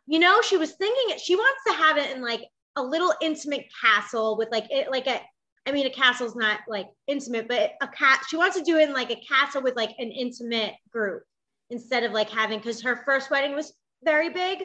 You 0.08 0.20
know, 0.20 0.42
she 0.42 0.58
was 0.58 0.72
thinking 0.72 1.16
it. 1.16 1.20
She 1.20 1.36
wants 1.36 1.62
to 1.68 1.74
have 1.74 1.98
it 1.98 2.16
in 2.16 2.22
like 2.22 2.44
a 2.76 2.84
little 2.84 3.14
intimate 3.22 3.66
castle 3.82 4.38
with 4.38 4.50
like 4.52 4.66
it, 4.70 4.90
like 4.90 5.08
a 5.08 5.22
I 5.66 5.72
mean, 5.72 5.86
a 5.86 5.90
castle's 5.90 6.36
not 6.36 6.60
like 6.68 6.88
intimate, 7.08 7.48
but 7.48 7.72
a 7.82 7.88
cat, 7.88 8.24
she 8.30 8.38
wants 8.38 8.58
to 8.58 8.64
do 8.64 8.78
it 8.78 8.90
in 8.90 8.94
like 8.94 9.12
a 9.12 9.22
castle 9.28 9.62
with 9.62 9.76
like 9.76 9.92
an 9.98 10.12
intimate 10.12 10.74
group 10.92 11.24
instead 11.70 12.04
of 12.04 12.12
like 12.12 12.30
having, 12.30 12.60
because 12.60 12.82
her 12.82 13.02
first 13.06 13.32
wedding 13.32 13.56
was 13.56 13.74
very 14.04 14.30
big. 14.30 14.64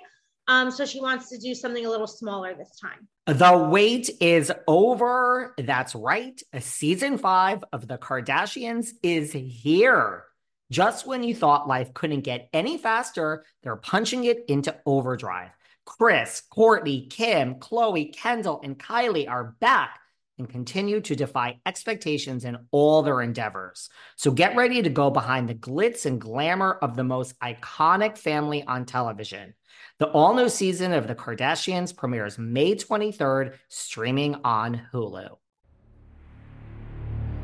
Um, 0.48 0.70
so 0.70 0.86
she 0.86 1.00
wants 1.00 1.28
to 1.28 1.38
do 1.38 1.54
something 1.54 1.84
a 1.84 1.90
little 1.90 2.06
smaller 2.06 2.54
this 2.54 2.80
time. 2.80 3.06
The 3.26 3.68
wait 3.70 4.10
is 4.20 4.50
over. 4.66 5.54
That's 5.58 5.94
right. 5.94 6.40
A 6.52 6.60
season 6.60 7.18
five 7.18 7.62
of 7.72 7.86
The 7.86 7.98
Kardashians 7.98 8.88
is 9.02 9.32
here. 9.32 10.24
Just 10.70 11.06
when 11.06 11.22
you 11.22 11.34
thought 11.34 11.68
life 11.68 11.94
couldn't 11.94 12.22
get 12.22 12.48
any 12.52 12.78
faster, 12.78 13.44
they're 13.62 13.76
punching 13.76 14.24
it 14.24 14.44
into 14.48 14.74
overdrive. 14.84 15.50
Kris, 15.84 16.42
Kourtney, 16.50 17.08
Kim, 17.08 17.56
Khloé, 17.56 18.14
Kendall, 18.14 18.60
and 18.62 18.78
Kylie 18.78 19.28
are 19.28 19.54
back 19.60 20.00
and 20.38 20.48
continue 20.48 21.00
to 21.00 21.16
defy 21.16 21.58
expectations 21.66 22.44
in 22.44 22.56
all 22.70 23.02
their 23.02 23.20
endeavors. 23.20 23.88
So 24.16 24.30
get 24.30 24.56
ready 24.56 24.82
to 24.82 24.90
go 24.90 25.10
behind 25.10 25.48
the 25.48 25.54
glitz 25.54 26.06
and 26.06 26.20
glamour 26.20 26.78
of 26.82 26.96
the 26.96 27.04
most 27.04 27.38
iconic 27.40 28.16
family 28.16 28.62
on 28.64 28.84
television. 28.84 29.54
The 29.98 30.06
all 30.08 30.34
new 30.34 30.48
season 30.48 30.92
of 30.92 31.08
The 31.08 31.14
Kardashians 31.14 31.96
premieres 31.96 32.38
May 32.38 32.74
23rd, 32.74 33.54
streaming 33.68 34.36
on 34.44 34.82
Hulu. 34.92 35.36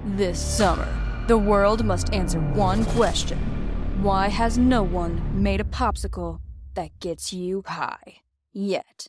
This 0.05 0.39
summer, 0.39 0.89
the 1.27 1.39
world 1.39 1.85
must 1.85 2.13
answer 2.13 2.39
one 2.39 2.85
question 2.87 3.39
Why 4.03 4.29
has 4.29 4.59
no 4.59 4.83
one 4.83 5.43
made 5.43 5.61
a 5.61 5.65
popsicle 5.65 6.41
that 6.75 6.91
gets 7.01 7.33
you 7.33 7.63
high 7.67 8.21
yet? 8.53 9.09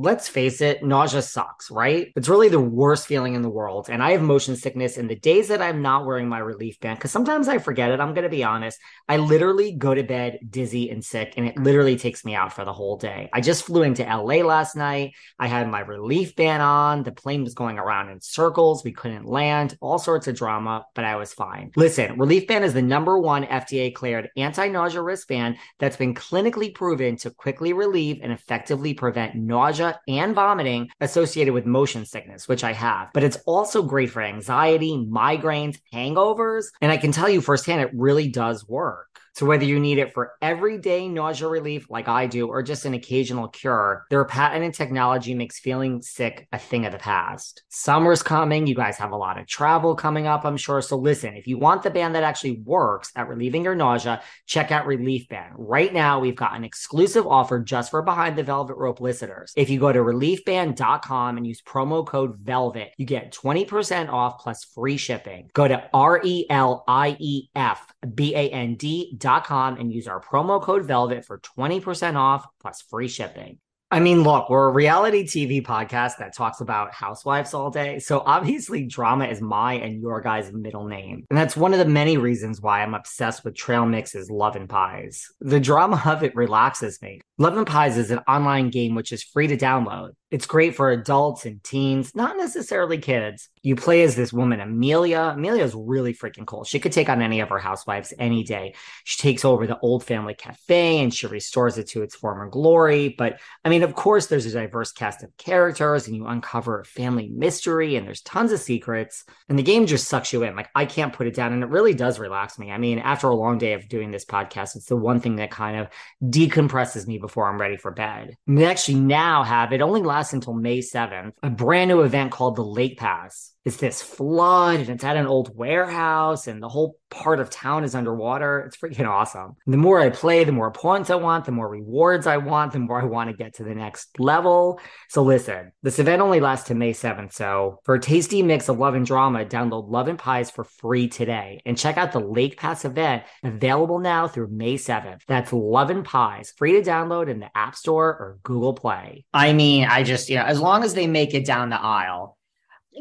let's 0.00 0.28
face 0.28 0.60
it, 0.60 0.84
nausea 0.84 1.20
sucks, 1.20 1.72
right? 1.72 2.12
It's 2.14 2.28
really 2.28 2.48
the 2.48 2.60
worst 2.60 3.08
feeling 3.08 3.34
in 3.34 3.42
the 3.42 3.48
world. 3.48 3.88
And 3.90 4.00
I 4.00 4.12
have 4.12 4.22
motion 4.22 4.54
sickness 4.54 4.96
in 4.96 5.08
the 5.08 5.16
days 5.16 5.48
that 5.48 5.60
I'm 5.60 5.82
not 5.82 6.06
wearing 6.06 6.28
my 6.28 6.38
relief 6.38 6.78
band, 6.78 6.98
because 6.98 7.10
sometimes 7.10 7.48
I 7.48 7.58
forget 7.58 7.90
it. 7.90 7.98
I'm 7.98 8.14
going 8.14 8.22
to 8.22 8.28
be 8.28 8.44
honest. 8.44 8.78
I 9.08 9.16
literally 9.16 9.72
go 9.72 9.94
to 9.94 10.04
bed 10.04 10.38
dizzy 10.48 10.88
and 10.90 11.04
sick, 11.04 11.34
and 11.36 11.48
it 11.48 11.58
literally 11.58 11.96
takes 11.96 12.24
me 12.24 12.36
out 12.36 12.52
for 12.52 12.64
the 12.64 12.72
whole 12.72 12.96
day. 12.96 13.28
I 13.32 13.40
just 13.40 13.64
flew 13.64 13.82
into 13.82 14.04
LA 14.04 14.44
last 14.46 14.76
night. 14.76 15.14
I 15.36 15.48
had 15.48 15.68
my 15.68 15.80
relief 15.80 16.36
band 16.36 16.62
on. 16.62 17.02
The 17.02 17.10
plane 17.10 17.42
was 17.42 17.54
going 17.54 17.80
around 17.80 18.10
in 18.10 18.20
circles. 18.20 18.84
We 18.84 18.92
couldn't 18.92 19.26
land, 19.26 19.76
all 19.80 19.98
sorts 19.98 20.28
of 20.28 20.36
drama, 20.36 20.86
but 20.94 21.06
I 21.06 21.16
was 21.16 21.34
fine. 21.34 21.72
Listen, 21.74 22.18
relief 22.18 22.46
band 22.46 22.64
is 22.64 22.72
the 22.72 22.82
number 22.82 23.18
one 23.18 23.44
FDA 23.44 23.92
cleared 23.92 24.30
anti 24.36 24.68
nausea 24.68 25.02
wristband 25.02 25.56
that's 25.80 25.96
been 25.96 26.14
clinically 26.14 26.72
proven 26.72 27.16
to 27.16 27.30
quickly 27.32 27.72
relieve 27.72 28.20
and 28.22 28.30
effectively 28.30 28.94
prevent 28.94 29.34
nausea 29.34 29.87
and 30.06 30.34
vomiting 30.34 30.90
associated 31.00 31.54
with 31.54 31.66
motion 31.66 32.04
sickness, 32.04 32.48
which 32.48 32.64
I 32.64 32.72
have. 32.72 33.08
But 33.14 33.24
it's 33.24 33.38
also 33.46 33.82
great 33.82 34.10
for 34.10 34.22
anxiety, 34.22 34.92
migraines, 34.92 35.78
hangovers. 35.92 36.66
And 36.80 36.92
I 36.92 36.96
can 36.96 37.12
tell 37.12 37.28
you 37.28 37.40
firsthand, 37.40 37.82
it 37.82 37.90
really 37.94 38.28
does 38.28 38.68
work. 38.68 39.17
So 39.38 39.46
whether 39.46 39.64
you 39.64 39.78
need 39.78 39.98
it 39.98 40.12
for 40.12 40.32
everyday 40.42 41.06
nausea 41.06 41.46
relief 41.46 41.88
like 41.88 42.08
I 42.08 42.26
do 42.26 42.48
or 42.48 42.60
just 42.60 42.84
an 42.86 42.94
occasional 42.94 43.46
cure, 43.46 44.04
their 44.10 44.24
patented 44.24 44.74
technology 44.74 45.32
makes 45.32 45.60
feeling 45.60 46.02
sick 46.02 46.48
a 46.52 46.58
thing 46.58 46.86
of 46.86 46.90
the 46.90 46.98
past. 46.98 47.62
Summer's 47.68 48.20
coming. 48.20 48.66
You 48.66 48.74
guys 48.74 48.98
have 48.98 49.12
a 49.12 49.16
lot 49.16 49.38
of 49.38 49.46
travel 49.46 49.94
coming 49.94 50.26
up, 50.26 50.44
I'm 50.44 50.56
sure. 50.56 50.82
So 50.82 50.96
listen, 50.96 51.36
if 51.36 51.46
you 51.46 51.56
want 51.56 51.84
the 51.84 51.90
band 51.90 52.16
that 52.16 52.24
actually 52.24 52.60
works 52.64 53.12
at 53.14 53.28
relieving 53.28 53.62
your 53.62 53.76
nausea, 53.76 54.22
check 54.46 54.72
out 54.72 54.88
Relief 54.88 55.28
Band. 55.28 55.54
Right 55.56 55.94
now, 55.94 56.18
we've 56.18 56.34
got 56.34 56.56
an 56.56 56.64
exclusive 56.64 57.24
offer 57.24 57.60
just 57.60 57.92
for 57.92 58.02
Behind 58.02 58.34
the 58.34 58.42
Velvet 58.42 58.76
Rope 58.76 59.00
listeners. 59.00 59.52
If 59.54 59.70
you 59.70 59.78
go 59.78 59.92
to 59.92 60.00
reliefband.com 60.00 61.36
and 61.36 61.46
use 61.46 61.62
promo 61.62 62.04
code 62.04 62.40
VELVET, 62.42 62.90
you 62.96 63.06
get 63.06 63.32
20% 63.32 64.08
off 64.08 64.40
plus 64.40 64.64
free 64.74 64.96
shipping. 64.96 65.48
Go 65.54 65.68
to 65.68 65.88
R 65.94 66.20
E 66.24 66.44
L 66.50 66.82
I 66.88 67.16
E 67.20 67.50
F 67.54 67.86
B 68.14 68.34
A 68.34 68.50
N 68.50 68.76
D 68.76 69.14
dot 69.18 69.44
com 69.46 69.76
and 69.76 69.92
use 69.92 70.06
our 70.06 70.20
promo 70.20 70.62
code 70.62 70.84
VELVET 70.86 71.24
for 71.24 71.38
20% 71.38 72.16
off 72.16 72.46
plus 72.60 72.82
free 72.82 73.08
shipping. 73.08 73.58
I 73.90 74.00
mean, 74.00 74.22
look, 74.22 74.50
we're 74.50 74.68
a 74.68 74.72
reality 74.72 75.24
TV 75.24 75.64
podcast 75.64 76.18
that 76.18 76.36
talks 76.36 76.60
about 76.60 76.92
housewives 76.92 77.54
all 77.54 77.70
day. 77.70 77.98
So 78.00 78.22
obviously, 78.26 78.84
drama 78.84 79.24
is 79.24 79.40
my 79.40 79.74
and 79.74 80.02
your 80.02 80.20
guys' 80.20 80.52
middle 80.52 80.86
name. 80.86 81.24
And 81.30 81.38
that's 81.38 81.56
one 81.56 81.72
of 81.72 81.78
the 81.78 81.86
many 81.86 82.18
reasons 82.18 82.60
why 82.60 82.82
I'm 82.82 82.92
obsessed 82.92 83.44
with 83.44 83.56
Trail 83.56 83.86
Mix's 83.86 84.30
Love 84.30 84.56
and 84.56 84.68
Pies. 84.68 85.26
The 85.40 85.58
drama 85.58 86.02
of 86.04 86.22
it 86.22 86.36
relaxes 86.36 87.00
me. 87.00 87.22
Love 87.40 87.56
and 87.56 87.68
Pies 87.68 87.96
is 87.96 88.10
an 88.10 88.18
online 88.26 88.68
game 88.68 88.96
which 88.96 89.12
is 89.12 89.22
free 89.22 89.46
to 89.46 89.56
download. 89.56 90.10
It's 90.30 90.44
great 90.44 90.74
for 90.74 90.90
adults 90.90 91.46
and 91.46 91.62
teens, 91.64 92.14
not 92.14 92.36
necessarily 92.36 92.98
kids. 92.98 93.48
You 93.62 93.76
play 93.76 94.02
as 94.02 94.14
this 94.14 94.30
woman, 94.30 94.60
Amelia. 94.60 95.32
Amelia 95.34 95.64
is 95.64 95.74
really 95.74 96.12
freaking 96.12 96.44
cool. 96.46 96.64
She 96.64 96.80
could 96.80 96.92
take 96.92 97.08
on 97.08 97.22
any 97.22 97.40
of 97.40 97.48
her 97.48 97.58
housewives 97.58 98.12
any 98.18 98.44
day. 98.44 98.74
She 99.04 99.22
takes 99.22 99.44
over 99.44 99.66
the 99.66 99.78
old 99.78 100.04
family 100.04 100.34
cafe 100.34 100.98
and 100.98 101.14
she 101.14 101.26
restores 101.28 101.78
it 101.78 101.88
to 101.90 102.02
its 102.02 102.14
former 102.14 102.48
glory. 102.48 103.14
But 103.16 103.40
I 103.64 103.70
mean, 103.70 103.82
of 103.82 103.94
course, 103.94 104.26
there's 104.26 104.44
a 104.44 104.52
diverse 104.52 104.92
cast 104.92 105.22
of 105.22 105.34
characters 105.38 106.06
and 106.06 106.16
you 106.16 106.26
uncover 106.26 106.80
a 106.80 106.84
family 106.84 107.28
mystery 107.28 107.96
and 107.96 108.06
there's 108.06 108.20
tons 108.20 108.52
of 108.52 108.60
secrets. 108.60 109.24
And 109.48 109.58
the 109.58 109.62
game 109.62 109.86
just 109.86 110.08
sucks 110.08 110.32
you 110.32 110.42
in. 110.42 110.56
Like, 110.56 110.68
I 110.74 110.84
can't 110.84 111.14
put 111.14 111.26
it 111.26 111.34
down. 111.34 111.54
And 111.54 111.62
it 111.62 111.70
really 111.70 111.94
does 111.94 112.18
relax 112.18 112.58
me. 112.58 112.70
I 112.70 112.76
mean, 112.76 112.98
after 112.98 113.28
a 113.28 113.34
long 113.34 113.56
day 113.56 113.72
of 113.72 113.88
doing 113.88 114.10
this 114.10 114.26
podcast, 114.26 114.76
it's 114.76 114.86
the 114.86 114.96
one 114.96 115.20
thing 115.20 115.36
that 115.36 115.50
kind 115.50 115.78
of 115.78 115.88
decompresses 116.22 117.06
me 117.06 117.16
before 117.28 117.46
I'm 117.46 117.60
ready 117.60 117.76
for 117.76 117.90
bed. 117.90 118.36
We 118.46 118.64
actually 118.64 119.00
now 119.00 119.44
have 119.44 119.72
it 119.72 119.82
only 119.82 120.00
lasts 120.00 120.32
until 120.32 120.54
May 120.54 120.78
7th, 120.78 121.32
a 121.42 121.50
brand 121.50 121.90
new 121.90 122.00
event 122.00 122.32
called 122.32 122.56
the 122.56 122.64
Lake 122.64 122.98
Pass 122.98 123.52
is 123.68 123.76
this 123.76 124.00
flood 124.00 124.80
and 124.80 124.88
it's 124.88 125.04
at 125.04 125.18
an 125.18 125.26
old 125.26 125.54
warehouse 125.54 126.46
and 126.46 126.62
the 126.62 126.68
whole 126.68 126.96
part 127.10 127.38
of 127.38 127.50
town 127.50 127.84
is 127.84 127.94
underwater. 127.94 128.60
It's 128.60 128.78
freaking 128.78 129.06
awesome. 129.06 129.56
The 129.66 129.76
more 129.76 130.00
I 130.00 130.08
play, 130.08 130.42
the 130.44 130.52
more 130.52 130.70
points 130.70 131.10
I 131.10 131.16
want, 131.16 131.44
the 131.44 131.52
more 131.52 131.68
rewards 131.68 132.26
I 132.26 132.38
want, 132.38 132.72
the 132.72 132.78
more 132.78 133.00
I 133.00 133.04
want 133.04 133.30
to 133.30 133.36
get 133.36 133.56
to 133.56 133.64
the 133.64 133.74
next 133.74 134.18
level. 134.18 134.80
So 135.10 135.22
listen, 135.22 135.72
this 135.82 135.98
event 135.98 136.22
only 136.22 136.40
lasts 136.40 136.68
to 136.68 136.74
May 136.74 136.94
7th. 136.94 137.34
So 137.34 137.80
for 137.84 137.96
a 137.96 138.00
tasty 138.00 138.42
mix 138.42 138.70
of 138.70 138.78
love 138.78 138.94
and 138.94 139.04
drama, 139.04 139.44
download 139.44 139.90
Love 139.90 140.08
and 140.08 140.18
Pies 140.18 140.50
for 140.50 140.64
free 140.64 141.06
today 141.06 141.60
and 141.66 141.76
check 141.76 141.98
out 141.98 142.12
the 142.12 142.20
Lake 142.20 142.56
Pass 142.56 142.86
event 142.86 143.24
available 143.44 143.98
now 143.98 144.28
through 144.28 144.48
May 144.48 144.76
7th. 144.76 145.20
That's 145.28 145.52
Love 145.52 145.90
and 145.90 146.06
Pies, 146.06 146.54
free 146.56 146.72
to 146.72 146.90
download 146.90 147.28
in 147.28 147.38
the 147.38 147.50
App 147.54 147.76
Store 147.76 148.06
or 148.06 148.38
Google 148.42 148.72
Play. 148.72 149.26
I 149.34 149.52
mean, 149.52 149.84
I 149.84 150.04
just, 150.04 150.30
you 150.30 150.36
know, 150.36 150.44
as 150.44 150.58
long 150.58 150.84
as 150.84 150.94
they 150.94 151.06
make 151.06 151.34
it 151.34 151.44
down 151.44 151.68
the 151.68 151.80
aisle, 151.80 152.37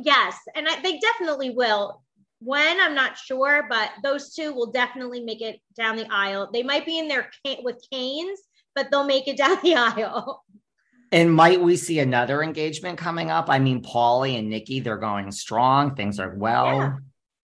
yes, 0.04 0.36
and 0.56 0.68
I, 0.68 0.82
they 0.82 1.00
definitely 1.00 1.51
will. 1.51 2.01
When 2.39 2.80
I'm 2.80 2.94
not 2.94 3.18
sure, 3.18 3.66
but 3.68 3.89
those 4.04 4.34
two 4.34 4.54
will 4.54 4.72
definitely 4.72 5.22
make 5.22 5.42
it 5.42 5.60
down 5.75 5.96
the 5.96 6.08
aisle. 6.12 6.50
They 6.54 6.62
might 6.62 6.86
be 6.86 7.00
in 7.00 7.08
there 7.08 7.30
with 7.63 7.84
canes, 7.92 8.39
but 8.75 8.89
they'll 8.92 9.04
make 9.04 9.27
it 9.27 9.38
down 9.38 9.58
the 9.63 9.75
aisle. 9.75 10.44
And 11.12 11.34
might 11.34 11.62
we 11.62 11.77
see 11.77 12.00
another 12.00 12.44
engagement 12.44 12.98
coming 12.98 13.32
up? 13.32 13.50
I 13.50 13.60
mean, 13.60 13.82
Pauly 13.82 14.38
and 14.38 14.50
Nikki, 14.50 14.82
they're 14.82 14.98
going 14.98 15.32
strong. 15.32 15.96
Things 15.96 16.20
are 16.20 16.36
well. 16.36 16.77
Yeah. 16.77 16.98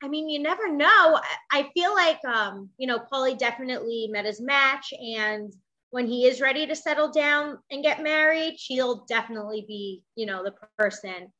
I 0.03 0.09
mean, 0.09 0.29
you 0.29 0.41
never 0.41 0.69
know. 0.69 1.19
I 1.49 1.69
feel 1.73 1.93
like, 1.93 2.19
um, 2.25 2.69
you 2.77 2.87
know, 2.87 2.99
Pauly 2.99 3.37
definitely 3.37 4.09
met 4.11 4.25
his 4.25 4.41
match. 4.41 4.93
And 4.93 5.53
when 5.91 6.07
he 6.07 6.25
is 6.25 6.41
ready 6.41 6.67
to 6.67 6.75
settle 6.75 7.09
down 7.09 7.57
and 7.71 7.83
get 7.83 8.03
married, 8.03 8.59
she'll 8.59 9.05
definitely 9.05 9.63
be, 9.65 10.03
you 10.15 10.25
know, 10.25 10.43
the 10.43 10.53
person 10.77 11.31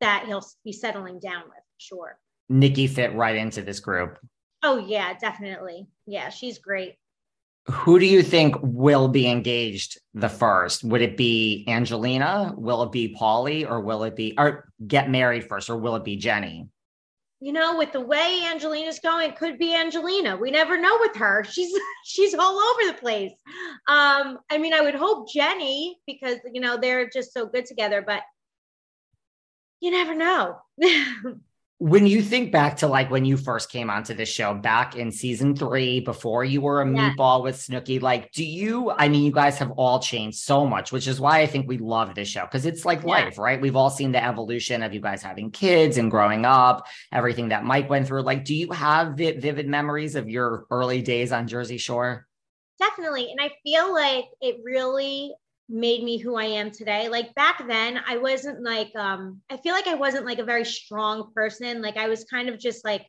that 0.00 0.24
he'll 0.26 0.44
be 0.64 0.72
settling 0.72 1.18
down 1.18 1.42
with, 1.44 1.64
sure. 1.78 2.18
Nikki 2.48 2.86
fit 2.86 3.14
right 3.14 3.36
into 3.36 3.62
this 3.62 3.80
group. 3.80 4.18
Oh 4.62 4.78
yeah, 4.78 5.14
definitely. 5.18 5.86
Yeah, 6.06 6.28
she's 6.28 6.58
great. 6.58 6.96
Who 7.70 7.98
do 7.98 8.06
you 8.06 8.22
think 8.22 8.56
will 8.62 9.08
be 9.08 9.28
engaged 9.28 9.98
the 10.14 10.28
first? 10.28 10.82
Would 10.82 11.02
it 11.02 11.16
be 11.16 11.64
Angelina? 11.68 12.54
Will 12.56 12.82
it 12.82 12.92
be 12.92 13.14
Pauly? 13.18 13.68
Or 13.68 13.80
will 13.80 14.02
it 14.04 14.16
be 14.16 14.34
or 14.36 14.70
get 14.86 15.10
married 15.10 15.44
first? 15.44 15.70
Or 15.70 15.76
will 15.76 15.94
it 15.96 16.04
be 16.04 16.18
Jenni? 16.18 16.68
You 17.42 17.52
know, 17.52 17.78
with 17.78 17.92
the 17.92 18.00
way 18.00 18.42
Angelina's 18.44 18.98
going, 18.98 19.30
it 19.30 19.36
could 19.36 19.58
be 19.58 19.74
Angelina. 19.74 20.36
We 20.36 20.50
never 20.50 20.78
know 20.78 20.98
with 21.00 21.16
her. 21.16 21.44
She's 21.50 21.72
she's 22.04 22.34
all 22.34 22.58
over 22.58 22.92
the 22.92 22.98
place. 22.98 23.32
Um, 23.86 24.38
I 24.50 24.58
mean, 24.58 24.74
I 24.74 24.80
would 24.80 24.94
hope 24.94 25.28
Jenni 25.32 25.94
because 26.06 26.38
you 26.52 26.60
know 26.60 26.76
they're 26.76 27.08
just 27.08 27.32
so 27.32 27.46
good 27.46 27.66
together, 27.66 28.02
but 28.06 28.22
you 29.80 29.90
never 29.90 30.14
know. 30.14 30.58
when 31.80 32.06
you 32.06 32.20
think 32.20 32.52
back 32.52 32.76
to 32.76 32.86
like 32.86 33.10
when 33.10 33.24
you 33.24 33.38
first 33.38 33.70
came 33.70 33.88
onto 33.88 34.12
the 34.12 34.26
show 34.26 34.52
back 34.52 34.96
in 34.96 35.10
season 35.10 35.56
three, 35.56 36.00
before 36.00 36.44
you 36.44 36.60
were 36.60 36.82
a 36.82 36.90
yeah. 36.90 37.14
meatball 37.14 37.42
with 37.42 37.56
Snooki, 37.56 38.02
like, 38.02 38.30
do 38.32 38.44
you? 38.44 38.90
I 38.90 39.08
mean, 39.08 39.22
you 39.22 39.32
guys 39.32 39.56
have 39.58 39.70
all 39.72 39.98
changed 39.98 40.36
so 40.40 40.66
much, 40.66 40.92
which 40.92 41.08
is 41.08 41.18
why 41.18 41.40
I 41.40 41.46
think 41.46 41.66
we 41.66 41.78
love 41.78 42.14
this 42.14 42.28
show 42.28 42.42
because 42.42 42.66
it's 42.66 42.84
like 42.84 43.00
yeah. 43.00 43.08
life, 43.08 43.38
right? 43.38 43.58
We've 43.58 43.76
all 43.76 43.88
seen 43.88 44.12
the 44.12 44.22
evolution 44.22 44.82
of 44.82 44.92
you 44.92 45.00
guys 45.00 45.22
having 45.22 45.50
kids 45.50 45.96
and 45.96 46.10
growing 46.10 46.44
up, 46.44 46.86
everything 47.12 47.48
that 47.48 47.64
Mike 47.64 47.88
went 47.88 48.06
through. 48.06 48.22
Like, 48.22 48.44
do 48.44 48.54
you 48.54 48.70
have 48.72 49.14
vivid 49.14 49.66
memories 49.66 50.16
of 50.16 50.28
your 50.28 50.66
early 50.70 51.00
days 51.00 51.32
on 51.32 51.48
Jersey 51.48 51.78
Shore? 51.78 52.26
Definitely. 52.78 53.30
And 53.30 53.40
I 53.40 53.52
feel 53.62 53.90
like 53.90 54.26
it 54.42 54.58
really 54.62 55.34
made 55.70 56.02
me 56.02 56.18
who 56.18 56.36
I 56.36 56.44
am 56.44 56.70
today. 56.70 57.08
Like 57.08 57.34
back 57.34 57.66
then, 57.66 58.00
I 58.06 58.16
wasn't 58.16 58.62
like, 58.62 58.94
um, 58.96 59.40
I 59.48 59.56
feel 59.56 59.72
like 59.72 59.86
I 59.86 59.94
wasn't 59.94 60.26
like 60.26 60.40
a 60.40 60.44
very 60.44 60.64
strong 60.64 61.32
person. 61.32 61.80
Like 61.80 61.96
I 61.96 62.08
was 62.08 62.24
kind 62.24 62.48
of 62.48 62.58
just 62.58 62.84
like, 62.84 63.06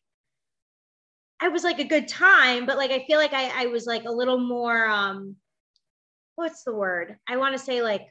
I 1.40 1.48
was 1.48 1.64
like 1.64 1.80
a 1.80 1.84
good 1.84 2.08
time, 2.08 2.68
but 2.68 2.78
like 2.78 2.92
I 2.92 3.04
feel 3.08 3.18
like 3.18 3.34
I, 3.34 3.64
I 3.64 3.66
was 3.66 3.88
like 3.88 4.04
a 4.06 4.12
little 4.12 4.40
more, 4.40 4.86
um, 4.88 5.36
what's 6.36 6.64
the 6.64 6.74
word? 6.74 7.18
I 7.28 7.38
want 7.38 7.54
to 7.54 7.60
say 7.60 7.82
like, 7.82 8.04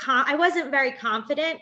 com- 0.00 0.24
I 0.26 0.36
wasn't 0.36 0.70
very 0.70 0.92
confident. 0.92 1.60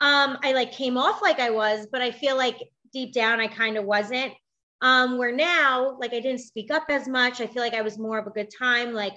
Um, 0.00 0.38
I 0.42 0.52
like 0.52 0.72
came 0.72 0.98
off 0.98 1.22
like 1.22 1.40
I 1.40 1.50
was, 1.50 1.86
but 1.90 2.02
I 2.02 2.10
feel 2.10 2.36
like 2.36 2.58
deep 2.92 3.14
down 3.14 3.40
I 3.40 3.46
kind 3.46 3.78
of 3.78 3.84
wasn't. 3.84 4.34
Um, 4.82 5.16
where 5.16 5.34
now, 5.34 5.96
like 5.98 6.12
I 6.12 6.20
didn't 6.20 6.40
speak 6.40 6.70
up 6.70 6.84
as 6.90 7.08
much. 7.08 7.40
I 7.40 7.46
feel 7.46 7.62
like 7.62 7.72
I 7.72 7.80
was 7.80 7.98
more 7.98 8.18
of 8.18 8.26
a 8.26 8.30
good 8.30 8.50
time. 8.58 8.92
Like 8.92 9.14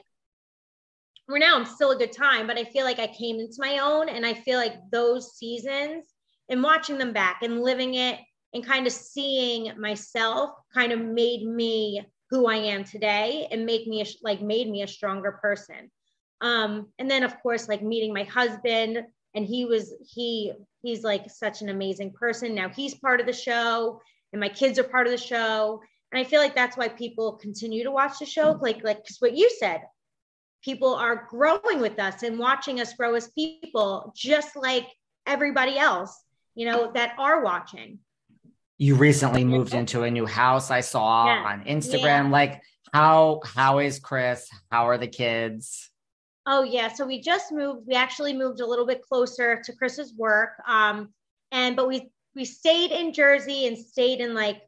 where 1.28 1.40
now 1.40 1.56
I'm 1.56 1.66
still 1.66 1.92
a 1.92 1.98
good 1.98 2.14
time, 2.14 2.48
but 2.48 2.58
I 2.58 2.64
feel 2.64 2.86
like 2.86 3.00
I 3.00 3.08
came 3.08 3.40
into 3.40 3.58
my 3.60 3.80
own. 3.80 4.10
And 4.10 4.26
I 4.26 4.34
feel 4.34 4.58
like 4.58 4.76
those 4.92 5.38
seasons 5.38 6.06
and 6.50 6.64
watching 6.64 6.98
them 6.98 7.14
back 7.14 7.44
and 7.44 7.62
living 7.62 7.96
it 7.96 8.20
and 8.54 8.66
kind 8.66 8.88
of 8.88 8.94
seeing 8.94 9.80
myself 9.80 10.52
kind 10.74 10.92
of 10.92 11.02
made 11.02 11.46
me 11.46 12.02
who 12.30 12.48
I 12.48 12.56
am 12.56 12.84
today 12.84 13.48
and 13.52 13.66
make 13.66 13.88
me 13.88 14.02
a, 14.02 14.06
like 14.24 14.42
made 14.42 14.70
me 14.70 14.82
a 14.82 14.88
stronger 14.88 15.34
person. 15.42 15.92
Um, 16.40 16.88
and 16.98 17.12
then 17.12 17.24
of 17.24 17.40
course, 17.42 17.68
like 17.68 17.84
meeting 17.84 18.14
my 18.14 18.24
husband 18.24 19.00
and 19.36 19.46
he 19.46 19.66
was, 19.66 19.94
he, 20.06 20.54
he's 20.82 21.04
like 21.04 21.30
such 21.30 21.62
an 21.62 21.70
amazing 21.70 22.14
person. 22.14 22.56
Now 22.56 22.70
he's 22.70 22.96
part 22.96 23.20
of 23.20 23.26
the 23.26 23.34
show 23.34 24.00
and 24.32 24.40
my 24.40 24.50
kids 24.50 24.80
are 24.80 24.84
part 24.84 25.08
of 25.08 25.12
the 25.12 25.18
show. 25.18 25.82
And 26.14 26.20
I 26.20 26.24
feel 26.24 26.40
like 26.40 26.56
that's 26.56 26.78
why 26.78 26.88
people 26.88 27.34
continue 27.34 27.84
to 27.84 27.92
watch 27.92 28.20
the 28.20 28.26
show. 28.26 28.58
Like, 28.62 28.82
like, 28.84 29.00
cause 29.06 29.18
what 29.20 29.36
you 29.36 29.50
said, 29.60 29.82
people 30.64 30.94
are 30.94 31.28
growing 31.30 31.80
with 31.80 32.00
us 32.00 32.24
and 32.24 32.38
watching 32.40 32.80
us 32.80 32.94
grow 32.94 33.16
as 33.16 33.30
people, 33.30 34.14
just 34.16 34.56
like 34.56 34.88
everybody 35.26 35.78
else, 35.78 36.24
you 36.56 36.66
know, 36.66 36.92
that 36.94 37.14
are 37.18 37.44
watching. 37.44 38.00
You 38.78 38.96
recently 38.96 39.44
moved 39.44 39.74
into 39.74 40.04
a 40.04 40.12
new 40.12 40.26
house 40.26 40.70
I 40.70 40.82
saw 40.82 41.26
yeah. 41.26 41.44
on 41.44 41.64
Instagram. 41.66 42.26
Yeah. 42.26 42.30
Like, 42.30 42.62
how 42.94 43.42
how 43.44 43.80
is 43.80 44.00
Chris? 44.00 44.48
How 44.72 44.88
are 44.88 44.98
the 44.98 45.08
kids? 45.08 45.90
Oh 46.46 46.64
yeah, 46.64 46.94
so 46.94 47.06
we 47.06 47.20
just 47.22 47.52
moved. 47.52 47.88
We 47.88 47.96
actually 47.96 48.34
moved 48.34 48.62
a 48.62 48.66
little 48.66 48.86
bit 48.86 49.02
closer 49.02 49.62
to 49.64 49.74
Chris's 49.74 50.14
work. 50.16 50.52
Um, 50.68 51.10
and 51.52 51.76
but 51.76 51.88
we 51.88 52.10
we 52.36 52.46
stayed 52.46 52.92
in 52.92 53.14
Jersey 53.14 53.68
and 53.68 53.78
stayed 53.78 54.20
in 54.22 54.34
like 54.34 54.62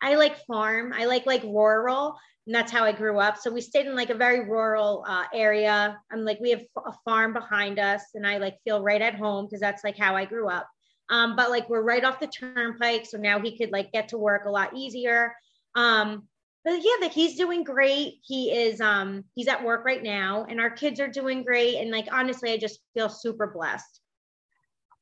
I 0.00 0.14
like 0.14 0.44
farm. 0.46 0.92
I 0.92 1.04
like 1.04 1.26
like 1.26 1.42
rural 1.44 2.16
and 2.46 2.54
that's 2.54 2.72
how 2.72 2.84
I 2.84 2.92
grew 2.92 3.18
up. 3.18 3.38
So 3.38 3.50
we 3.50 3.60
stayed 3.60 3.86
in 3.86 3.94
like 3.94 4.10
a 4.10 4.14
very 4.14 4.48
rural 4.48 5.04
uh, 5.06 5.24
area. 5.34 5.98
I'm 6.10 6.24
like, 6.24 6.40
we 6.40 6.50
have 6.50 6.62
a 6.76 6.92
farm 7.04 7.32
behind 7.32 7.78
us, 7.78 8.02
and 8.14 8.26
I 8.26 8.38
like 8.38 8.56
feel 8.64 8.82
right 8.82 9.02
at 9.02 9.14
home 9.14 9.46
because 9.46 9.60
that's 9.60 9.84
like 9.84 9.98
how 9.98 10.16
I 10.16 10.24
grew 10.24 10.48
up. 10.48 10.68
Um, 11.10 11.36
but 11.36 11.50
like 11.50 11.68
we're 11.68 11.82
right 11.82 12.04
off 12.04 12.20
the 12.20 12.28
turnpike, 12.28 13.06
so 13.06 13.18
now 13.18 13.40
he 13.40 13.56
could 13.56 13.72
like 13.72 13.92
get 13.92 14.08
to 14.08 14.18
work 14.18 14.44
a 14.46 14.50
lot 14.50 14.76
easier. 14.76 15.34
Um, 15.74 16.26
but 16.64 16.82
yeah, 16.82 16.96
like 17.00 17.12
he's 17.12 17.36
doing 17.36 17.64
great. 17.64 18.14
He 18.22 18.52
is 18.52 18.80
um 18.80 19.24
he's 19.34 19.48
at 19.48 19.64
work 19.64 19.84
right 19.84 20.02
now, 20.02 20.46
and 20.48 20.60
our 20.60 20.70
kids 20.70 21.00
are 21.00 21.08
doing 21.08 21.42
great. 21.42 21.76
And 21.76 21.90
like 21.90 22.08
honestly, 22.12 22.52
I 22.52 22.56
just 22.58 22.80
feel 22.94 23.08
super 23.08 23.46
blessed 23.46 24.00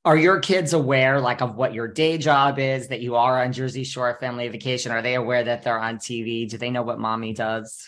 are 0.05 0.17
your 0.17 0.41
kids 0.41 0.73
aware 0.73 1.21
like 1.21 1.43
of 1.43 1.57
what 1.57 1.75
your 1.75 1.89
day 1.89 2.19
job 2.19 2.59
is 2.59 2.89
that 2.89 3.01
you 3.01 3.17
are 3.17 3.43
on 3.43 3.53
jersey 3.53 3.85
shore 3.85 4.17
family 4.21 4.49
vacation? 4.49 4.93
Are 4.93 5.03
they 5.03 5.15
aware 5.15 5.45
that 5.45 5.63
they're 5.63 5.79
on 5.79 5.99
tv 5.99 6.49
do 6.49 6.59
they 6.59 6.71
know 6.71 6.83
what 6.83 6.99
mommy 6.99 7.33
does? 7.33 7.87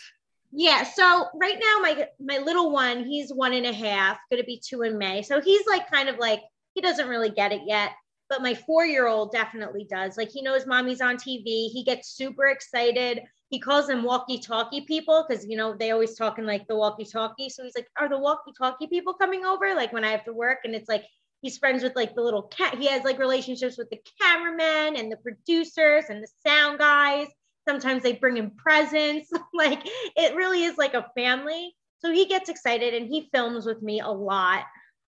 Yeah 0.51 0.83
so 0.83 1.27
right 1.35 1.57
now 1.59 1.81
my 1.81 2.07
my 2.19 2.37
little 2.43 2.71
one 2.71 3.05
he's 3.05 3.33
one 3.33 3.53
and 3.53 3.65
a 3.65 3.73
half 3.73 4.17
to 4.31 4.43
be 4.43 4.61
two 4.63 4.81
in 4.83 4.97
may. 4.97 5.21
So 5.21 5.41
he's 5.41 5.65
like 5.67 5.89
kind 5.89 6.09
of 6.09 6.17
like 6.17 6.41
he 6.73 6.81
doesn't 6.81 7.07
really 7.07 7.29
get 7.29 7.51
it 7.51 7.61
yet 7.65 7.91
but 8.29 8.41
my 8.41 8.53
four 8.53 8.85
year 8.85 9.07
old 9.07 9.33
definitely 9.33 9.85
does. 9.89 10.15
Like 10.15 10.29
he 10.29 10.41
knows 10.41 10.65
mommy's 10.65 11.01
on 11.01 11.17
tv 11.17 11.69
he 11.69 11.83
gets 11.85 12.09
super 12.15 12.47
excited. 12.47 13.21
He 13.49 13.59
calls 13.59 13.87
them 13.87 14.03
walkie 14.03 14.39
talkie 14.39 14.81
people 14.81 15.25
because 15.27 15.45
you 15.45 15.57
know 15.57 15.75
they 15.75 15.91
always 15.91 16.15
talk 16.15 16.39
in 16.39 16.45
like 16.45 16.67
the 16.67 16.75
walkie 16.75 17.05
talkie 17.05 17.49
so 17.49 17.63
he's 17.63 17.75
like 17.75 17.87
are 17.97 18.09
the 18.09 18.19
walkie 18.19 18.51
talkie 18.57 18.87
people 18.87 19.13
coming 19.13 19.45
over? 19.45 19.73
Like 19.73 19.93
when 19.93 20.03
i 20.03 20.11
have 20.11 20.25
to 20.25 20.33
work 20.33 20.59
and 20.65 20.75
it's 20.75 20.89
like 20.89 21.05
he's 21.41 21.57
friends 21.57 21.83
with 21.83 21.95
like 21.95 22.15
the 22.15 22.21
little 22.21 22.43
cat 22.43 22.77
he 22.77 22.87
has 22.87 23.03
like 23.03 23.19
relationships 23.19 23.77
with 23.77 23.89
the 23.89 23.99
cameramen 24.21 24.95
and 24.95 25.11
the 25.11 25.17
producers 25.17 26.05
and 26.09 26.23
the 26.23 26.27
sound 26.45 26.79
guys 26.79 27.27
sometimes 27.67 28.03
they 28.03 28.13
bring 28.13 28.37
him 28.37 28.51
presents 28.57 29.29
like 29.53 29.81
it 30.15 30.35
really 30.35 30.63
is 30.63 30.77
like 30.77 30.93
a 30.93 31.09
family 31.15 31.75
So 32.01 32.11
he 32.11 32.25
gets 32.25 32.49
excited 32.49 32.93
and 32.93 33.07
he 33.07 33.29
films 33.33 33.65
with 33.65 33.81
me 33.81 33.99
a 33.99 34.09
lot. 34.09 34.63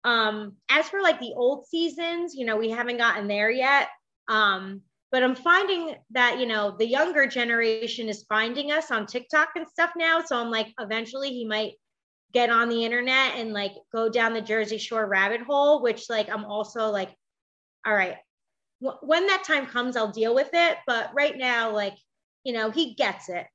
Um, 0.04 0.56
as 0.68 0.88
for 0.88 1.00
like 1.00 1.20
the 1.20 1.32
old 1.34 1.66
seasons, 1.66 2.34
you 2.34 2.44
know, 2.44 2.56
we 2.56 2.70
haven't 2.70 2.98
gotten 2.98 3.28
there 3.28 3.50
yet. 3.50 3.88
Um, 4.28 4.82
but 5.10 5.22
I'm 5.22 5.34
finding 5.34 5.94
that, 6.10 6.38
you 6.38 6.46
know, 6.46 6.74
the 6.78 6.86
younger 6.86 7.26
generation 7.26 8.08
is 8.08 8.24
finding 8.28 8.72
us 8.72 8.90
on 8.90 9.06
TikTok 9.06 9.50
and 9.56 9.68
stuff 9.68 9.92
now. 9.96 10.22
So 10.22 10.36
I'm 10.36 10.50
like, 10.50 10.72
eventually 10.80 11.30
he 11.30 11.46
might 11.46 11.72
get 12.32 12.50
on 12.50 12.68
the 12.68 12.84
internet 12.84 13.36
and 13.36 13.52
like 13.52 13.72
go 13.92 14.08
down 14.08 14.32
the 14.32 14.40
Jersey 14.40 14.78
Shore 14.78 15.06
rabbit 15.06 15.42
hole, 15.42 15.82
which 15.82 16.08
like 16.08 16.30
I'm 16.30 16.44
also 16.44 16.88
like, 16.90 17.10
all 17.86 17.94
right, 17.94 18.16
w- 18.80 18.98
when 19.02 19.26
that 19.26 19.44
time 19.44 19.66
comes, 19.66 19.96
I'll 19.96 20.12
deal 20.12 20.34
with 20.34 20.50
it. 20.52 20.78
But 20.86 21.10
right 21.14 21.36
now, 21.36 21.72
like, 21.72 21.94
you 22.44 22.52
know, 22.52 22.70
he 22.70 22.94
gets 22.94 23.28
it 23.28 23.46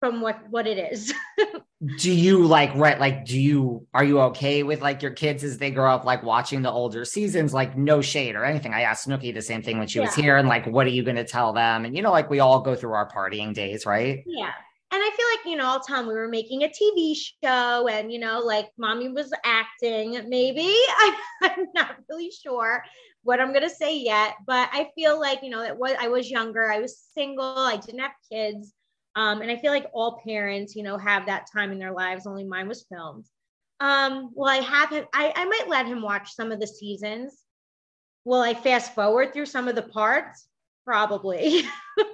from 0.00 0.20
what 0.20 0.38
what 0.50 0.66
it 0.66 0.92
is. 0.92 1.14
do 1.96 2.10
you 2.10 2.44
like 2.46 2.74
right 2.76 2.98
like 2.98 3.26
do 3.26 3.38
you 3.38 3.86
are 3.92 4.04
you 4.04 4.18
okay 4.18 4.62
with 4.62 4.80
like 4.80 5.02
your 5.02 5.10
kids 5.10 5.44
as 5.44 5.58
they 5.58 5.70
grow 5.70 5.92
up 5.92 6.04
like 6.04 6.22
watching 6.22 6.62
the 6.62 6.70
older 6.70 7.04
seasons 7.04 7.52
like 7.52 7.76
no 7.76 8.00
shade 8.00 8.36
or 8.36 8.44
anything 8.44 8.72
i 8.72 8.82
asked 8.82 9.06
snooki 9.06 9.34
the 9.34 9.42
same 9.42 9.60
thing 9.60 9.78
when 9.78 9.86
she 9.86 9.98
yeah. 9.98 10.06
was 10.06 10.14
here 10.14 10.36
and 10.36 10.48
like 10.48 10.66
what 10.66 10.86
are 10.86 10.90
you 10.90 11.02
going 11.02 11.16
to 11.16 11.24
tell 11.24 11.52
them 11.52 11.84
and 11.84 11.94
you 11.94 12.00
know 12.00 12.10
like 12.10 12.30
we 12.30 12.40
all 12.40 12.60
go 12.60 12.74
through 12.74 12.92
our 12.92 13.10
partying 13.10 13.52
days 13.52 13.84
right 13.84 14.22
yeah 14.24 14.52
and 14.94 15.02
i 15.02 15.10
feel 15.16 15.26
like 15.36 15.46
you 15.50 15.56
know 15.56 15.66
i'll 15.66 15.80
tell 15.80 15.98
them 15.98 16.08
we 16.08 16.14
were 16.14 16.28
making 16.28 16.62
a 16.62 16.68
tv 16.68 17.14
show 17.42 17.88
and 17.88 18.12
you 18.12 18.18
know 18.18 18.40
like 18.40 18.70
mommy 18.78 19.08
was 19.08 19.32
acting 19.44 20.18
maybe 20.28 20.62
I, 20.66 21.16
i'm 21.42 21.66
not 21.74 21.96
really 22.08 22.30
sure 22.30 22.82
what 23.22 23.40
i'm 23.40 23.52
going 23.52 23.68
to 23.68 23.70
say 23.70 23.98
yet 23.98 24.34
but 24.46 24.68
i 24.72 24.90
feel 24.94 25.18
like 25.20 25.42
you 25.42 25.50
know 25.50 25.62
it 25.62 25.76
was 25.76 25.96
i 26.00 26.08
was 26.08 26.30
younger 26.30 26.70
i 26.70 26.78
was 26.78 26.98
single 27.14 27.58
i 27.58 27.76
didn't 27.76 28.00
have 28.00 28.12
kids 28.30 28.72
um, 29.16 29.42
and 29.42 29.50
I 29.50 29.56
feel 29.56 29.72
like 29.72 29.86
all 29.92 30.20
parents, 30.26 30.74
you 30.74 30.82
know, 30.82 30.98
have 30.98 31.26
that 31.26 31.46
time 31.52 31.70
in 31.70 31.78
their 31.78 31.92
lives. 31.92 32.26
Only 32.26 32.44
mine 32.44 32.68
was 32.68 32.84
filmed. 32.88 33.24
Um, 33.80 34.30
well, 34.34 34.50
I 34.50 34.56
have 34.56 34.90
him, 34.90 35.04
I, 35.12 35.32
I 35.34 35.44
might 35.44 35.68
let 35.68 35.86
him 35.86 36.02
watch 36.02 36.32
some 36.32 36.50
of 36.50 36.60
the 36.60 36.66
seasons. 36.66 37.42
Will 38.24 38.40
I 38.40 38.54
fast 38.54 38.94
forward 38.94 39.32
through 39.32 39.46
some 39.46 39.68
of 39.68 39.76
the 39.76 39.82
parts? 39.82 40.48
Probably. 40.84 41.62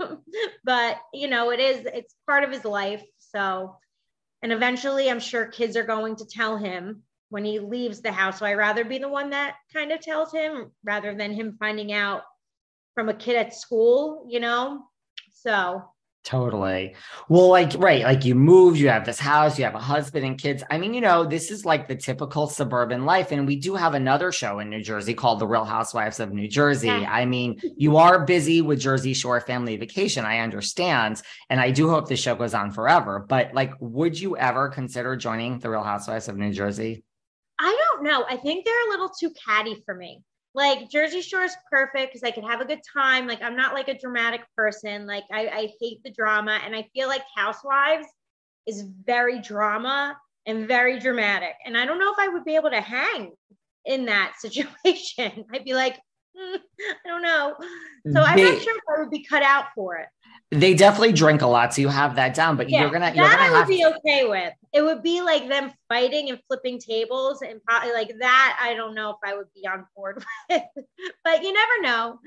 but 0.65 0.99
you 1.13 1.29
know, 1.29 1.51
it 1.51 1.61
is, 1.61 1.87
it's 1.93 2.15
part 2.27 2.45
of 2.45 2.53
his 2.53 2.65
life. 2.65 3.03
So, 3.19 3.77
and 4.43 4.53
eventually 4.53 5.11
I'm 5.11 5.21
sure 5.21 5.47
kids 5.47 5.77
are 5.77 5.85
going 5.85 6.17
to 6.17 6.27
tell 6.27 6.57
him 6.57 7.03
when 7.31 7.45
he 7.45 7.59
leaves 7.61 8.01
the 8.01 8.13
house. 8.13 8.39
So 8.39 8.47
I 8.47 8.55
rather 8.55 8.85
be 8.85 8.99
the 8.99 9.09
one 9.09 9.31
that 9.31 9.57
kind 9.73 9.93
of 9.93 10.01
tells 10.01 10.33
him 10.33 10.73
rather 10.85 11.15
than 11.15 11.33
him 11.33 11.57
finding 11.59 11.93
out 11.93 12.23
from 12.95 13.09
a 13.09 13.15
kid 13.15 13.37
at 13.37 13.55
school, 13.55 14.27
you 14.29 14.41
know? 14.41 14.85
So 15.33 15.83
Totally. 16.23 16.95
Well, 17.31 17.49
like, 17.49 17.73
right, 17.79 18.03
like 18.03 18.27
you 18.27 18.35
moved, 18.35 18.79
you 18.79 18.91
have 18.91 19.07
this 19.07 19.19
house, 19.19 19.59
you 19.59 19.65
have 19.65 19.75
a 19.75 19.79
husband 19.79 20.27
and 20.27 20.37
kids. 20.37 20.63
I 20.71 20.77
mean, 20.77 20.93
you 20.93 21.01
know, 21.01 21.25
this 21.25 21.51
is 21.51 21.65
like 21.65 21.89
the 21.89 21.97
typical 21.97 22.47
suburban 22.47 23.07
life. 23.07 23.33
And 23.33 23.47
we 23.47 23.57
do 23.57 23.75
have 23.75 23.95
another 23.95 24.31
show 24.31 24.59
in 24.59 24.69
New 24.69 24.83
Jersey 24.83 25.15
called 25.15 25.39
The 25.39 25.47
Real 25.47 25.65
Housewives 25.65 26.21
of 26.21 26.33
New 26.33 26.47
Jersey. 26.47 26.89
Yeah. 26.89 27.11
I 27.11 27.25
mean, 27.25 27.59
you 27.77 27.97
are 27.97 28.27
busy 28.27 28.61
with 28.61 28.81
Jersey 28.81 29.15
Shore 29.15 29.41
Family 29.41 29.79
Vacation. 29.79 30.27
I 30.27 30.41
understand. 30.41 31.23
And 31.49 31.59
I 31.59 31.71
do 31.71 31.89
hope 31.89 32.07
the 32.07 32.17
show 32.17 32.35
goes 32.35 32.53
on 32.53 32.71
forever. 32.71 33.25
But 33.27 33.55
like, 33.55 33.73
would 33.81 34.21
you 34.21 34.37
ever 34.37 34.69
consider 34.69 35.17
joining 35.17 35.59
The 35.59 35.71
Real 35.71 35.83
Housewives 35.83 36.29
of 36.29 36.37
New 36.37 36.53
Jersey? 36.53 37.03
I 37.59 37.77
don't 37.93 38.05
know. 38.05 38.27
I 38.29 38.37
think 38.37 38.67
they're 38.67 38.89
a 38.89 38.91
little 38.91 39.09
too 39.09 39.33
catty 39.47 39.83
for 39.87 39.95
me 39.95 40.23
like 40.55 40.91
Jersey 40.91 41.21
Shore 41.21 41.43
is 41.43 41.55
perfect 41.71 42.13
because 42.13 42.25
I 42.25 42.33
can 42.33 42.45
have 42.45 42.61
a 42.61 42.65
good 42.65 42.81
time. 42.93 43.27
Like 43.27 43.43
I'm 43.43 43.57
not 43.57 43.75
like 43.75 43.89
a 43.89 43.99
dramatic 43.99 44.43
person. 44.57 45.07
Like 45.07 45.25
I, 45.33 45.49
I 45.49 45.73
hate 45.81 46.03
the 46.03 46.11
drama, 46.11 46.59
and 46.65 46.75
I 46.75 46.89
feel 46.95 47.09
like 47.09 47.23
Housewives 47.37 48.07
is 48.67 48.83
very 49.05 49.41
drama 49.41 50.17
and 50.47 50.67
very 50.67 50.99
dramatic. 50.99 51.55
And 51.65 51.77
I 51.77 51.87
don't 51.87 51.99
know 51.99 52.13
if 52.13 52.19
I 52.19 52.29
would 52.29 52.45
be 52.45 52.57
able 52.57 52.71
to 52.71 52.81
hang 52.81 53.33
in 53.85 54.07
that 54.07 54.35
situation. 54.39 55.45
I'd 55.53 55.65
be 55.65 55.75
like, 55.75 55.97
mm, 56.37 56.59
I 57.05 57.09
don't 57.09 57.23
know. 57.23 57.55
So 58.13 58.23
I'm 58.23 58.41
not 58.41 58.63
sure 58.63 58.77
if 58.77 58.83
I 58.89 59.01
would 59.01 59.11
be 59.11 59.25
cut 59.25 59.43
out 59.43 59.67
for 59.75 59.97
it. 59.97 60.09
They 60.53 60.75
definitely 60.75 61.13
drink 61.13 61.43
a 61.43 61.47
lot, 61.47 61.73
so 61.73 61.81
you 61.81 61.89
have 61.89 62.17
that 62.17 62.35
down. 62.35 62.57
But 62.57 62.69
yeah, 62.69 62.81
you're 62.81 62.91
gonna 62.91 63.13
you're 63.15 63.25
that 63.25 63.39
gonna 63.39 63.57
I 63.57 63.61
would 63.61 63.69
be 63.69 63.83
to... 63.83 63.97
okay 63.97 64.29
with. 64.29 64.53
It 64.73 64.83
would 64.83 65.01
be 65.01 65.21
like 65.21 65.49
them 65.49 65.73
fighting 65.89 66.29
and 66.29 66.41
flipping 66.49 66.81
tables, 66.81 67.43
and 67.43 67.63
probably 67.63 67.93
like 67.93 68.13
that. 68.19 68.59
I 68.61 68.75
don't 68.75 68.95
know 68.95 69.11
if 69.11 69.17
I 69.25 69.37
would 69.37 69.47
be 69.55 69.67
on 69.69 69.87
board 69.95 70.25
with, 70.51 70.63
but 71.25 71.45
you 71.45 71.53
never 71.53 71.83
know. 71.83 72.19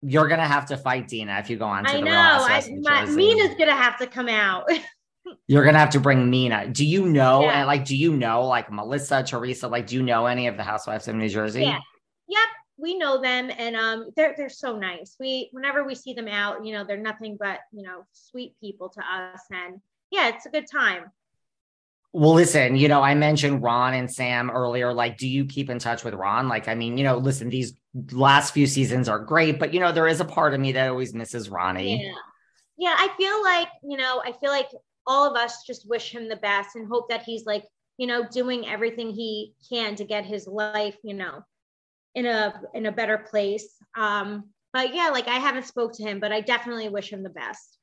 You're 0.00 0.28
gonna 0.28 0.46
have 0.46 0.66
to 0.66 0.76
fight 0.76 1.08
Deena 1.08 1.38
if 1.40 1.50
you 1.50 1.56
go 1.56 1.64
on. 1.64 1.84
To 1.84 1.90
I 1.90 1.94
the 1.94 2.02
know. 2.02 2.12
I, 2.12 2.62
my, 2.82 3.04
Mina's 3.06 3.56
gonna 3.56 3.74
have 3.74 3.98
to 3.98 4.06
come 4.06 4.28
out. 4.28 4.68
You're 5.48 5.64
gonna 5.64 5.78
have 5.78 5.90
to 5.90 6.00
bring 6.00 6.30
Mina. 6.30 6.68
Do 6.68 6.86
you 6.86 7.08
know? 7.08 7.42
Yeah. 7.42 7.58
And 7.58 7.66
like, 7.66 7.84
do 7.84 7.96
you 7.96 8.16
know 8.16 8.44
like 8.46 8.70
Melissa, 8.70 9.24
Teresa? 9.24 9.66
Like, 9.66 9.88
do 9.88 9.96
you 9.96 10.02
know 10.02 10.26
any 10.26 10.46
of 10.46 10.56
the 10.56 10.62
housewives 10.62 11.08
of 11.08 11.16
New 11.16 11.28
Jersey? 11.28 11.62
Yeah. 11.62 11.78
Yep 12.28 12.48
we 12.82 12.98
know 12.98 13.22
them 13.22 13.50
and 13.56 13.76
um, 13.76 14.10
they're 14.16 14.34
they're 14.36 14.48
so 14.50 14.76
nice. 14.76 15.16
We 15.18 15.48
whenever 15.52 15.84
we 15.84 15.94
see 15.94 16.12
them 16.12 16.28
out, 16.28 16.66
you 16.66 16.72
know, 16.74 16.84
they're 16.84 16.98
nothing 16.98 17.36
but 17.38 17.60
you 17.72 17.84
know 17.84 18.04
sweet 18.12 18.54
people 18.60 18.88
to 18.90 19.00
us, 19.00 19.40
and 19.50 19.80
yeah, 20.10 20.28
it's 20.28 20.44
a 20.44 20.50
good 20.50 20.66
time. 20.70 21.04
Well, 22.12 22.34
listen, 22.34 22.76
you 22.76 22.88
know, 22.88 23.00
I 23.00 23.14
mentioned 23.14 23.62
Ron 23.62 23.94
and 23.94 24.10
Sam 24.10 24.50
earlier. 24.50 24.92
Like, 24.92 25.16
do 25.16 25.26
you 25.26 25.46
keep 25.46 25.70
in 25.70 25.78
touch 25.78 26.04
with 26.04 26.12
Ron? 26.12 26.46
Like, 26.46 26.68
I 26.68 26.74
mean, 26.74 26.98
you 26.98 27.04
know, 27.04 27.16
listen, 27.16 27.48
these 27.48 27.72
last 28.10 28.52
few 28.52 28.66
seasons 28.66 29.08
are 29.08 29.18
great, 29.18 29.58
but 29.58 29.72
you 29.72 29.80
know, 29.80 29.92
there 29.92 30.08
is 30.08 30.20
a 30.20 30.26
part 30.26 30.52
of 30.52 30.60
me 30.60 30.72
that 30.72 30.90
always 30.90 31.14
misses 31.14 31.48
Ronnie. 31.48 32.04
Yeah. 32.04 32.14
Yeah, 32.78 32.96
I 32.98 33.08
feel 33.16 33.42
like, 33.42 33.68
you 33.84 33.96
know, 33.96 34.20
I 34.24 34.32
feel 34.32 34.50
like 34.50 34.68
all 35.06 35.30
of 35.30 35.36
us 35.36 35.62
just 35.64 35.88
wish 35.88 36.12
him 36.12 36.28
the 36.28 36.36
best 36.36 36.74
and 36.74 36.88
hope 36.88 37.08
that 37.10 37.22
he's 37.22 37.46
like, 37.46 37.64
you 37.96 38.08
know, 38.08 38.26
doing 38.28 38.66
everything 38.66 39.10
he 39.10 39.54
can 39.68 39.94
to 39.96 40.04
get 40.04 40.24
his 40.24 40.48
life, 40.48 40.96
you 41.04 41.14
know, 41.14 41.44
in 42.14 42.26
a 42.26 42.60
in 42.74 42.86
a 42.86 42.92
better 42.92 43.18
place. 43.18 43.68
Um, 43.96 44.44
but 44.72 44.94
yeah, 44.94 45.08
like 45.08 45.28
I 45.28 45.38
haven't 45.38 45.66
spoke 45.66 45.92
to 45.94 46.02
him, 46.02 46.20
but 46.20 46.32
I 46.32 46.40
definitely 46.40 46.88
wish 46.88 47.12
him 47.12 47.22
the 47.22 47.30
best. 47.30 47.78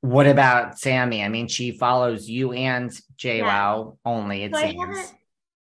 What 0.00 0.26
about 0.26 0.78
Sammy? 0.78 1.22
I 1.22 1.28
mean, 1.28 1.48
she 1.48 1.72
follows 1.72 2.28
you 2.28 2.52
and 2.52 2.90
JWoww 3.16 3.38
yeah. 3.38 3.90
only. 4.04 4.42
It 4.44 4.54
so 4.54 4.60
seems. 4.60 4.76
I 4.76 4.86
haven't, 4.86 5.14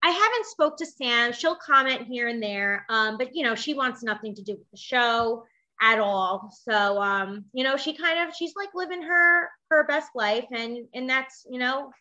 I 0.04 0.10
haven't 0.10 0.46
spoke 0.48 0.78
to 0.78 0.86
Sam. 0.86 1.32
She'll 1.32 1.56
comment 1.56 2.08
here 2.08 2.28
and 2.28 2.42
there, 2.42 2.86
um, 2.90 3.18
but 3.18 3.36
you 3.36 3.44
know, 3.44 3.54
she 3.54 3.76
wants 3.76 4.02
nothing 4.02 4.34
to 4.36 4.42
do 4.42 4.54
with 4.54 4.70
the 4.72 4.78
show 4.78 5.46
at 5.80 6.00
all. 6.00 6.52
So, 6.64 7.02
um, 7.02 7.46
you 7.54 7.64
know, 7.64 7.78
she 7.78 7.94
kind 7.94 8.28
of 8.28 8.36
she's 8.36 8.56
like 8.56 8.70
living 8.74 9.04
her 9.04 9.50
her 9.70 9.86
best 9.86 10.10
life, 10.16 10.48
and 10.52 10.88
and 10.94 11.08
that's 11.08 11.46
you 11.50 11.60
know, 11.60 11.92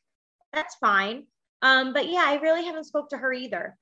that's 0.53 0.77
fine. 0.77 1.27
Um, 1.63 1.93
but 1.93 2.09
yeah, 2.09 2.25
I 2.27 2.37
really 2.37 2.65
haven't 2.65 2.85
spoke 2.85 3.11
to 3.11 3.19
her 3.19 3.33
either. 3.33 3.77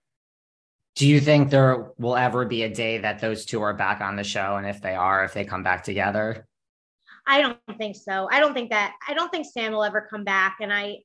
Do 0.98 1.06
you 1.06 1.20
think 1.20 1.50
there 1.50 1.92
will 1.96 2.16
ever 2.16 2.44
be 2.44 2.64
a 2.64 2.68
day 2.68 2.98
that 2.98 3.20
those 3.20 3.44
two 3.44 3.62
are 3.62 3.72
back 3.72 4.00
on 4.00 4.16
the 4.16 4.24
show? 4.24 4.56
And 4.56 4.66
if 4.66 4.82
they 4.82 4.96
are, 4.96 5.24
if 5.24 5.32
they 5.32 5.44
come 5.44 5.62
back 5.62 5.84
together? 5.84 6.44
I 7.24 7.40
don't 7.40 7.78
think 7.78 7.94
so. 7.94 8.28
I 8.32 8.40
don't 8.40 8.52
think 8.52 8.70
that 8.70 8.96
I 9.06 9.14
don't 9.14 9.30
think 9.30 9.46
Sam 9.46 9.70
will 9.72 9.84
ever 9.84 10.08
come 10.10 10.24
back. 10.24 10.56
And 10.60 10.72
I 10.72 10.98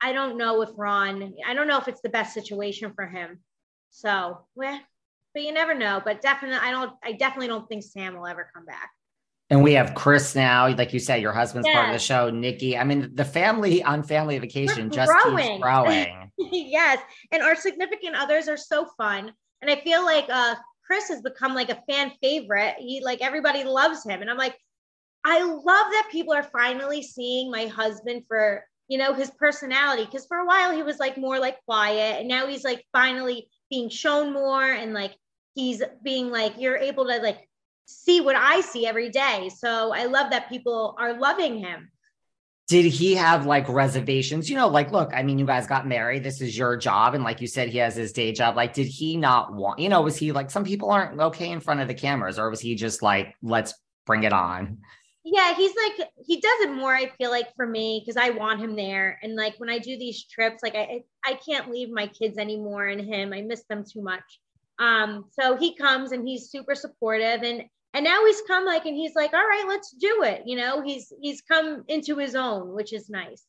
I 0.00 0.12
don't 0.12 0.38
know 0.38 0.62
if 0.62 0.68
Ron, 0.76 1.34
I 1.44 1.54
don't 1.54 1.66
know 1.66 1.78
if 1.78 1.88
it's 1.88 2.02
the 2.02 2.08
best 2.08 2.34
situation 2.34 2.92
for 2.94 3.04
him. 3.04 3.40
So 3.90 4.46
well, 4.54 4.78
but 5.34 5.42
you 5.42 5.52
never 5.52 5.74
know. 5.74 6.00
But 6.04 6.22
definitely 6.22 6.60
I 6.62 6.70
don't 6.70 6.92
I 7.02 7.10
definitely 7.10 7.48
don't 7.48 7.68
think 7.68 7.82
Sam 7.82 8.14
will 8.14 8.28
ever 8.28 8.48
come 8.54 8.64
back. 8.64 8.90
And 9.52 9.62
we 9.62 9.74
have 9.74 9.94
Chris 9.94 10.34
now, 10.34 10.74
like 10.74 10.94
you 10.94 10.98
said, 10.98 11.20
your 11.20 11.34
husband's 11.34 11.68
yes. 11.68 11.76
part 11.76 11.88
of 11.90 11.92
the 11.92 11.98
show. 11.98 12.30
Nikki, 12.30 12.78
I 12.78 12.84
mean, 12.84 13.10
the 13.12 13.24
family 13.26 13.82
on 13.82 14.02
family 14.02 14.38
vacation 14.38 14.84
We're 14.84 14.94
just 14.94 15.12
growing. 15.12 15.46
keeps 15.46 15.62
growing. 15.62 16.30
yes, 16.38 17.00
and 17.32 17.42
our 17.42 17.54
significant 17.54 18.16
others 18.16 18.48
are 18.48 18.56
so 18.56 18.86
fun, 18.96 19.30
and 19.60 19.70
I 19.70 19.78
feel 19.82 20.06
like 20.06 20.24
uh, 20.30 20.54
Chris 20.86 21.10
has 21.10 21.20
become 21.20 21.54
like 21.54 21.68
a 21.68 21.82
fan 21.86 22.12
favorite. 22.22 22.76
He 22.78 23.02
like 23.04 23.20
everybody 23.20 23.62
loves 23.62 24.02
him, 24.06 24.22
and 24.22 24.30
I'm 24.30 24.38
like, 24.38 24.56
I 25.22 25.42
love 25.42 25.64
that 25.66 26.08
people 26.10 26.32
are 26.32 26.44
finally 26.44 27.02
seeing 27.02 27.50
my 27.50 27.66
husband 27.66 28.22
for 28.26 28.64
you 28.88 28.96
know 28.96 29.12
his 29.12 29.30
personality 29.32 30.06
because 30.06 30.24
for 30.24 30.38
a 30.38 30.46
while 30.46 30.74
he 30.74 30.82
was 30.82 30.98
like 30.98 31.18
more 31.18 31.38
like 31.38 31.62
quiet, 31.66 32.20
and 32.20 32.26
now 32.26 32.46
he's 32.46 32.64
like 32.64 32.86
finally 32.90 33.48
being 33.68 33.90
shown 33.90 34.32
more, 34.32 34.64
and 34.64 34.94
like 34.94 35.14
he's 35.54 35.82
being 36.02 36.30
like 36.30 36.54
you're 36.56 36.78
able 36.78 37.04
to 37.04 37.18
like 37.18 37.46
see 37.86 38.20
what 38.20 38.36
I 38.36 38.60
see 38.60 38.86
every 38.86 39.10
day. 39.10 39.50
So 39.56 39.92
I 39.92 40.04
love 40.04 40.30
that 40.30 40.48
people 40.48 40.94
are 40.98 41.18
loving 41.18 41.58
him. 41.58 41.90
Did 42.68 42.86
he 42.86 43.14
have 43.16 43.44
like 43.44 43.68
reservations? 43.68 44.48
You 44.48 44.56
know, 44.56 44.68
like, 44.68 44.92
look, 44.92 45.10
I 45.12 45.22
mean, 45.22 45.38
you 45.38 45.44
guys 45.44 45.66
got 45.66 45.86
married. 45.86 46.24
This 46.24 46.40
is 46.40 46.56
your 46.56 46.76
job. 46.76 47.14
And 47.14 47.22
like 47.22 47.40
you 47.40 47.46
said, 47.46 47.68
he 47.68 47.78
has 47.78 47.96
his 47.96 48.12
day 48.12 48.32
job. 48.32 48.56
Like, 48.56 48.72
did 48.72 48.86
he 48.86 49.16
not 49.16 49.52
want, 49.52 49.78
you 49.78 49.88
know, 49.88 50.00
was 50.00 50.16
he 50.16 50.32
like, 50.32 50.50
some 50.50 50.64
people 50.64 50.90
aren't 50.90 51.20
okay 51.20 51.50
in 51.50 51.60
front 51.60 51.80
of 51.80 51.88
the 51.88 51.94
cameras, 51.94 52.38
or 52.38 52.48
was 52.48 52.60
he 52.60 52.74
just 52.74 53.02
like, 53.02 53.34
let's 53.42 53.74
bring 54.06 54.22
it 54.22 54.32
on? 54.32 54.78
Yeah, 55.24 55.54
he's 55.54 55.74
like, 55.76 56.08
he 56.24 56.40
does 56.40 56.60
it 56.62 56.72
more, 56.72 56.94
I 56.94 57.10
feel 57.18 57.30
like, 57.30 57.54
for 57.54 57.66
me, 57.66 58.00
because 58.00 58.16
I 58.16 58.30
want 58.30 58.60
him 58.60 58.74
there. 58.74 59.18
And 59.22 59.36
like 59.36 59.54
when 59.58 59.68
I 59.68 59.78
do 59.78 59.98
these 59.98 60.24
trips, 60.24 60.62
like 60.62 60.74
I, 60.74 61.02
I 61.24 61.34
can't 61.34 61.70
leave 61.70 61.90
my 61.90 62.06
kids 62.06 62.38
anymore 62.38 62.86
and 62.86 63.00
him. 63.00 63.32
I 63.32 63.42
miss 63.42 63.64
them 63.68 63.84
too 63.84 64.02
much. 64.02 64.40
Um, 64.82 65.26
so 65.38 65.56
he 65.56 65.76
comes 65.76 66.12
and 66.12 66.26
he's 66.26 66.50
super 66.50 66.74
supportive 66.74 67.42
and 67.42 67.62
and 67.94 68.04
now 68.04 68.24
he's 68.24 68.40
come 68.46 68.64
like 68.64 68.86
and 68.86 68.96
he's 68.96 69.14
like, 69.14 69.32
all 69.34 69.46
right, 69.54 69.64
let's 69.68 69.90
do 69.92 70.22
it. 70.22 70.42
You 70.46 70.56
know, 70.56 70.82
he's 70.82 71.12
he's 71.20 71.42
come 71.42 71.84
into 71.88 72.16
his 72.16 72.34
own, 72.34 72.74
which 72.74 72.92
is 72.92 73.08
nice. 73.10 73.44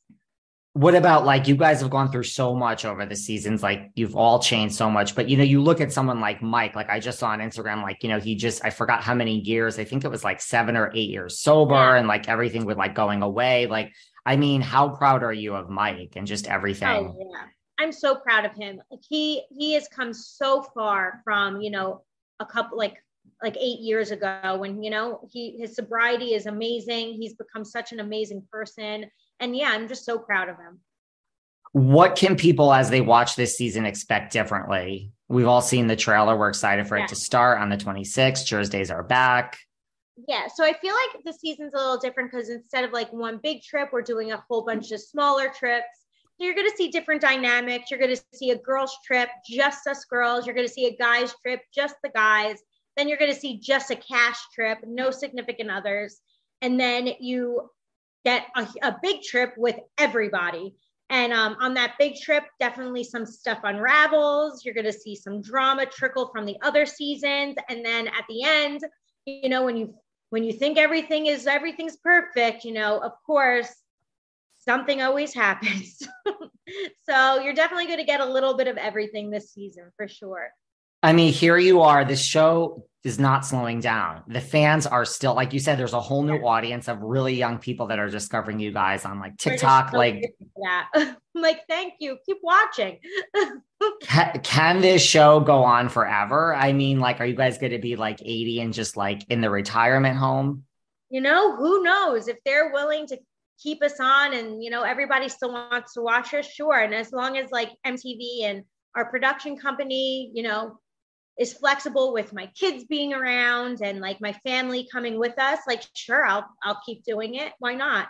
What 0.73 0.95
about 0.95 1.23
like 1.23 1.47
you 1.47 1.55
guys 1.55 1.81
have 1.81 1.91
gone 1.91 2.11
through 2.11 2.23
so 2.23 2.55
much 2.55 2.83
over 2.83 3.05
the 3.05 3.15
seasons, 3.15 3.61
like 3.63 3.91
you've 3.95 4.15
all 4.15 4.39
changed 4.39 4.75
so 4.75 4.89
much, 4.89 5.15
but 5.15 5.29
you 5.29 5.37
know, 5.37 5.43
you 5.43 5.61
look 5.61 5.79
at 5.81 5.93
someone 5.93 6.19
like 6.19 6.41
Mike, 6.41 6.75
like 6.75 6.89
I 6.89 6.99
just 6.99 7.19
saw 7.19 7.27
on 7.29 7.39
Instagram, 7.39 7.83
like, 7.83 8.01
you 8.03 8.09
know, 8.09 8.19
he 8.19 8.35
just, 8.35 8.65
I 8.65 8.71
forgot 8.71 9.03
how 9.03 9.13
many 9.13 9.39
years, 9.39 9.77
I 9.77 9.83
think 9.83 10.03
it 10.03 10.09
was 10.09 10.23
like 10.23 10.41
seven 10.41 10.75
or 10.75 10.91
eight 10.95 11.11
years 11.11 11.39
sober 11.39 11.75
Yeah. 11.75 11.97
and 11.97 12.07
like 12.07 12.27
everything 12.27 12.65
with 12.65 12.77
like 12.77 12.95
going 12.95 13.21
away. 13.21 13.67
Like, 13.67 13.93
I 14.25 14.35
mean, 14.35 14.61
how 14.61 14.89
proud 14.89 15.21
are 15.23 15.31
you 15.31 15.53
of 15.53 15.69
Mike 15.69 16.13
and 16.15 16.25
just 16.25 16.47
everything? 16.47 17.13
Oh 17.15 17.17
yeah. 17.19 17.45
I'm 17.83 17.91
so 17.91 18.15
proud 18.15 18.45
of 18.45 18.53
him. 18.55 18.81
Like 18.89 19.01
he 19.07 19.43
he 19.55 19.73
has 19.73 19.87
come 19.87 20.13
so 20.13 20.61
far 20.61 21.21
from, 21.23 21.61
you 21.61 21.69
know, 21.69 22.03
a 22.39 22.45
couple 22.45 22.77
like 22.77 22.95
like 23.41 23.57
8 23.57 23.79
years 23.79 24.11
ago 24.11 24.55
when, 24.57 24.81
you 24.81 24.89
know, 24.89 25.27
he 25.31 25.57
his 25.59 25.75
sobriety 25.75 26.33
is 26.33 26.45
amazing. 26.45 27.13
He's 27.13 27.33
become 27.33 27.65
such 27.65 27.91
an 27.91 27.99
amazing 27.99 28.47
person. 28.51 29.11
And 29.39 29.55
yeah, 29.55 29.69
I'm 29.71 29.87
just 29.87 30.05
so 30.05 30.17
proud 30.17 30.47
of 30.49 30.55
him. 30.55 30.79
What 31.73 32.15
can 32.15 32.35
people, 32.35 32.71
as 32.71 32.89
they 32.89 33.01
watch 33.01 33.35
this 33.35 33.57
season, 33.57 33.85
expect 33.85 34.31
differently? 34.31 35.11
We've 35.27 35.47
all 35.47 35.61
seen 35.61 35.87
the 35.87 35.95
trailer. 35.95 36.37
We're 36.37 36.49
excited 36.49 36.87
for 36.87 36.97
Yeah. 36.97 37.05
it 37.05 37.09
to 37.09 37.15
start 37.15 37.59
on 37.59 37.69
the 37.69 37.77
26th. 37.77 38.47
Thursdays 38.47 38.91
are 38.91 39.03
back. 39.03 39.57
Yeah, 40.27 40.47
so 40.53 40.63
I 40.63 40.73
feel 40.73 40.93
like 40.93 41.23
the 41.25 41.33
season's 41.33 41.73
a 41.73 41.77
little 41.77 41.97
different 41.97 42.31
because 42.31 42.49
instead 42.49 42.83
of 42.83 42.91
like 42.91 43.11
one 43.11 43.39
big 43.41 43.63
trip, 43.63 43.89
we're 43.91 44.03
doing 44.03 44.31
a 44.31 44.43
whole 44.47 44.63
bunch 44.63 44.91
of 44.91 45.01
smaller 45.01 45.49
trips. 45.49 46.02
You're 46.39 46.55
going 46.55 46.69
to 46.69 46.75
see 46.75 46.89
different 46.89 47.21
dynamics. 47.21 47.89
You're 47.89 47.99
going 47.99 48.15
to 48.15 48.21
see 48.33 48.51
a 48.51 48.57
girls' 48.57 48.97
trip, 49.05 49.29
just 49.47 49.87
us 49.87 50.05
girls. 50.05 50.45
You're 50.45 50.55
going 50.55 50.67
to 50.67 50.73
see 50.73 50.87
a 50.87 50.95
guys' 50.95 51.33
trip, 51.41 51.61
just 51.73 51.95
the 52.03 52.09
guys. 52.09 52.57
Then 52.97 53.07
you're 53.07 53.17
going 53.17 53.33
to 53.33 53.39
see 53.39 53.59
just 53.59 53.91
a 53.91 53.95
cash 53.95 54.37
trip, 54.53 54.79
no 54.85 55.11
significant 55.11 55.69
others. 55.69 56.19
And 56.61 56.79
then 56.79 57.09
you 57.19 57.69
get 58.25 58.47
a, 58.55 58.67
a 58.81 58.97
big 59.01 59.21
trip 59.21 59.53
with 59.57 59.75
everybody. 59.97 60.75
And 61.09 61.33
um, 61.33 61.57
on 61.59 61.73
that 61.75 61.95
big 61.99 62.15
trip, 62.15 62.43
definitely 62.59 63.03
some 63.03 63.25
stuff 63.25 63.59
unravels. 63.63 64.63
You're 64.63 64.73
going 64.73 64.85
to 64.85 64.93
see 64.93 65.15
some 65.15 65.41
drama 65.41 65.85
trickle 65.85 66.29
from 66.33 66.45
the 66.45 66.57
other 66.61 66.85
seasons. 66.85 67.55
And 67.69 67.85
then 67.85 68.07
at 68.07 68.23
the 68.29 68.43
end, 68.43 68.81
you 69.25 69.49
know, 69.49 69.63
when 69.63 69.77
you 69.77 69.93
when 70.31 70.43
you 70.43 70.53
think 70.53 70.79
everything 70.79 71.27
is 71.27 71.45
everything's 71.45 71.97
perfect, 71.97 72.63
you 72.63 72.73
know, 72.73 72.97
of 72.97 73.11
course, 73.23 73.71
something 74.63 75.01
always 75.01 75.33
happens. 75.33 76.07
so 77.09 77.39
you're 77.39 77.53
definitely 77.53 77.85
going 77.85 77.99
to 77.99 78.05
get 78.05 78.19
a 78.19 78.25
little 78.25 78.55
bit 78.55 78.67
of 78.67 78.77
everything 78.77 79.29
this 79.29 79.51
season 79.51 79.91
for 79.97 80.07
sure. 80.07 80.49
I 81.01 81.11
mean, 81.11 81.33
here 81.33 81.57
you 81.57 81.81
are. 81.81 82.05
The 82.05 82.15
show 82.15 82.85
is 83.03 83.19
not 83.19 83.45
slowing 83.45 83.81
down. 83.81 84.23
The 84.27 84.39
fans 84.39 84.87
are 84.87 85.03
still, 85.03 85.33
like 85.35 85.51
you 85.51 85.59
said, 85.59 85.77
there's 85.77 85.91
a 85.91 85.99
whole 85.99 86.23
new 86.23 86.37
audience 86.37 86.87
of 86.87 87.01
really 87.01 87.33
young 87.33 87.57
people 87.57 87.87
that 87.87 87.99
are 87.99 88.09
discovering 88.09 88.59
you 88.59 88.71
guys 88.71 89.03
on 89.03 89.19
like 89.19 89.37
TikTok. 89.37 89.91
Like, 89.93 90.33
yeah. 90.57 91.15
Like, 91.35 91.65
thank 91.67 91.95
you. 91.99 92.19
Keep 92.27 92.37
watching. 92.43 92.99
ca- 94.03 94.33
can 94.43 94.81
this 94.81 95.01
show 95.01 95.39
go 95.39 95.63
on 95.63 95.89
forever? 95.89 96.53
I 96.53 96.73
mean, 96.73 96.99
like, 96.99 97.19
are 97.21 97.25
you 97.25 97.33
guys 97.33 97.57
going 97.57 97.71
to 97.71 97.79
be 97.79 97.95
like 97.95 98.21
80 98.21 98.61
and 98.61 98.71
just 98.71 98.95
like 98.95 99.23
in 99.29 99.41
the 99.41 99.49
retirement 99.49 100.15
home? 100.15 100.63
you 101.13 101.21
know, 101.21 101.55
who 101.55 101.83
knows 101.83 102.27
if 102.27 102.37
they're 102.43 102.71
willing 102.73 103.05
to 103.05 103.19
keep 103.61 103.83
us 103.83 103.99
on 103.99 104.33
and, 104.33 104.63
you 104.63 104.69
know, 104.69 104.83
everybody 104.83 105.29
still 105.29 105.53
wants 105.53 105.93
to 105.93 106.01
watch 106.01 106.33
us, 106.33 106.45
sure. 106.45 106.79
And 106.79 106.93
as 106.93 107.11
long 107.11 107.37
as 107.37 107.51
like 107.51 107.71
MTV 107.85 108.43
and 108.43 108.63
our 108.95 109.09
production 109.09 109.57
company, 109.57 110.31
you 110.33 110.43
know, 110.43 110.79
is 111.39 111.53
flexible 111.53 112.13
with 112.13 112.33
my 112.33 112.47
kids 112.59 112.83
being 112.85 113.13
around 113.13 113.81
and 113.81 113.99
like 113.99 114.21
my 114.21 114.33
family 114.45 114.87
coming 114.91 115.17
with 115.17 115.37
us, 115.39 115.59
like, 115.67 115.83
sure, 115.93 116.25
I'll, 116.25 116.47
I'll 116.63 116.79
keep 116.85 117.03
doing 117.03 117.35
it. 117.35 117.53
Why 117.59 117.73
not? 117.73 118.07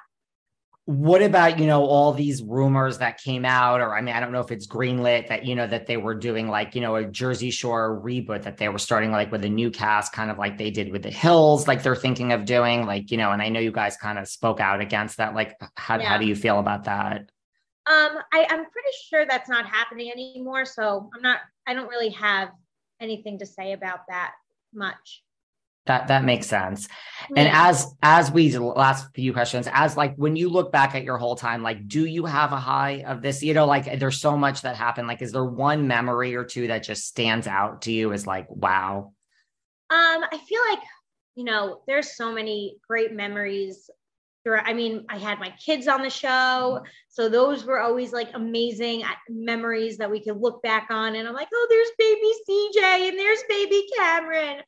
What 0.85 1.21
about, 1.21 1.59
you 1.59 1.65
know, 1.65 1.85
all 1.85 2.11
these 2.11 2.43
rumors 2.43 2.97
that 2.97 3.17
came 3.17 3.45
out, 3.45 3.79
or 3.79 3.95
I 3.95 4.01
mean, 4.01 4.13
I 4.13 4.19
don't 4.19 4.33
know 4.33 4.41
if 4.41 4.51
it's 4.51 4.67
greenlit 4.67 5.29
that, 5.29 5.45
you 5.45 5.55
know, 5.55 5.65
that 5.65 5.87
they 5.87 5.95
were 5.95 6.13
doing 6.13 6.49
like, 6.49 6.75
you 6.75 6.81
know, 6.81 6.97
a 6.97 7.05
Jersey 7.05 7.51
Shore 7.51 8.01
reboot 8.03 8.41
that 8.41 8.57
they 8.57 8.67
were 8.67 8.77
starting 8.77 9.09
like 9.09 9.31
with 9.31 9.45
a 9.45 9.49
new 9.49 9.71
cast, 9.71 10.11
kind 10.11 10.29
of 10.29 10.37
like 10.37 10.57
they 10.57 10.71
did 10.71 10.91
with 10.91 11.03
the 11.03 11.09
Hills, 11.09 11.69
like 11.69 11.83
they're 11.83 11.95
thinking 11.95 12.33
of 12.33 12.43
doing, 12.43 12.85
like, 12.85 13.11
you 13.11 13.17
know, 13.17 13.31
and 13.31 13.41
I 13.41 13.47
know 13.47 13.61
you 13.61 13.71
guys 13.71 13.95
kind 13.95 14.19
of 14.19 14.27
spoke 14.27 14.59
out 14.59 14.81
against 14.81 15.17
that. 15.17 15.33
Like, 15.33 15.57
how, 15.75 16.01
how 16.01 16.17
do 16.17 16.25
you 16.25 16.35
feel 16.35 16.59
about 16.59 16.83
that? 16.83 17.29
Um, 17.85 18.17
I, 18.33 18.45
I'm 18.49 18.65
pretty 18.65 18.93
sure 19.09 19.25
that's 19.25 19.47
not 19.47 19.65
happening 19.65 20.11
anymore. 20.11 20.65
So 20.65 21.09
I'm 21.15 21.21
not, 21.21 21.39
I 21.65 21.75
don't 21.75 21.87
really 21.87 22.09
have 22.09 22.49
anything 22.99 23.39
to 23.39 23.45
say 23.45 23.71
about 23.71 23.99
that 24.09 24.33
much. 24.73 25.22
That 25.85 26.07
that 26.07 26.23
makes 26.23 26.47
sense. 26.47 26.87
And 27.35 27.49
as 27.49 27.93
as 28.01 28.31
we 28.31 28.57
last 28.57 29.13
few 29.13 29.33
questions, 29.33 29.67
as 29.71 29.97
like 29.97 30.15
when 30.15 30.37
you 30.37 30.47
look 30.49 30.71
back 30.71 30.95
at 30.95 31.03
your 31.03 31.17
whole 31.17 31.35
time, 31.35 31.61
like 31.61 31.87
do 31.87 32.05
you 32.05 32.25
have 32.25 32.53
a 32.53 32.57
high 32.57 33.03
of 33.05 33.21
this? 33.21 33.43
You 33.43 33.53
know, 33.53 33.65
like 33.65 33.99
there's 33.99 34.21
so 34.21 34.37
much 34.37 34.61
that 34.61 34.77
happened. 34.77 35.09
Like, 35.09 35.21
is 35.21 35.33
there 35.33 35.43
one 35.43 35.87
memory 35.87 36.35
or 36.35 36.45
two 36.45 36.67
that 36.67 36.83
just 36.83 37.05
stands 37.05 37.47
out 37.47 37.81
to 37.81 37.91
you 37.91 38.13
as 38.13 38.25
like, 38.25 38.47
wow? 38.49 39.13
Um, 39.89 40.23
I 40.31 40.39
feel 40.47 40.61
like, 40.69 40.79
you 41.35 41.43
know, 41.43 41.81
there's 41.85 42.15
so 42.15 42.31
many 42.31 42.77
great 42.87 43.11
memories. 43.11 43.89
I 44.45 44.73
mean, 44.73 45.05
I 45.09 45.17
had 45.17 45.39
my 45.39 45.53
kids 45.63 45.87
on 45.87 46.01
the 46.01 46.09
show, 46.09 46.83
so 47.07 47.29
those 47.29 47.63
were 47.63 47.79
always 47.79 48.11
like 48.11 48.29
amazing 48.33 49.03
uh, 49.03 49.07
memories 49.29 49.97
that 49.97 50.11
we 50.11 50.21
could 50.21 50.41
look 50.41 50.61
back 50.61 50.87
on. 50.89 51.15
And 51.15 51.27
I'm 51.27 51.33
like, 51.33 51.47
oh, 51.53 51.67
there's 51.69 51.91
baby 51.97 52.33
CJ 52.49 53.09
and 53.09 53.17
there's 53.17 53.43
baby 53.47 53.87
Cameron. 53.97 54.61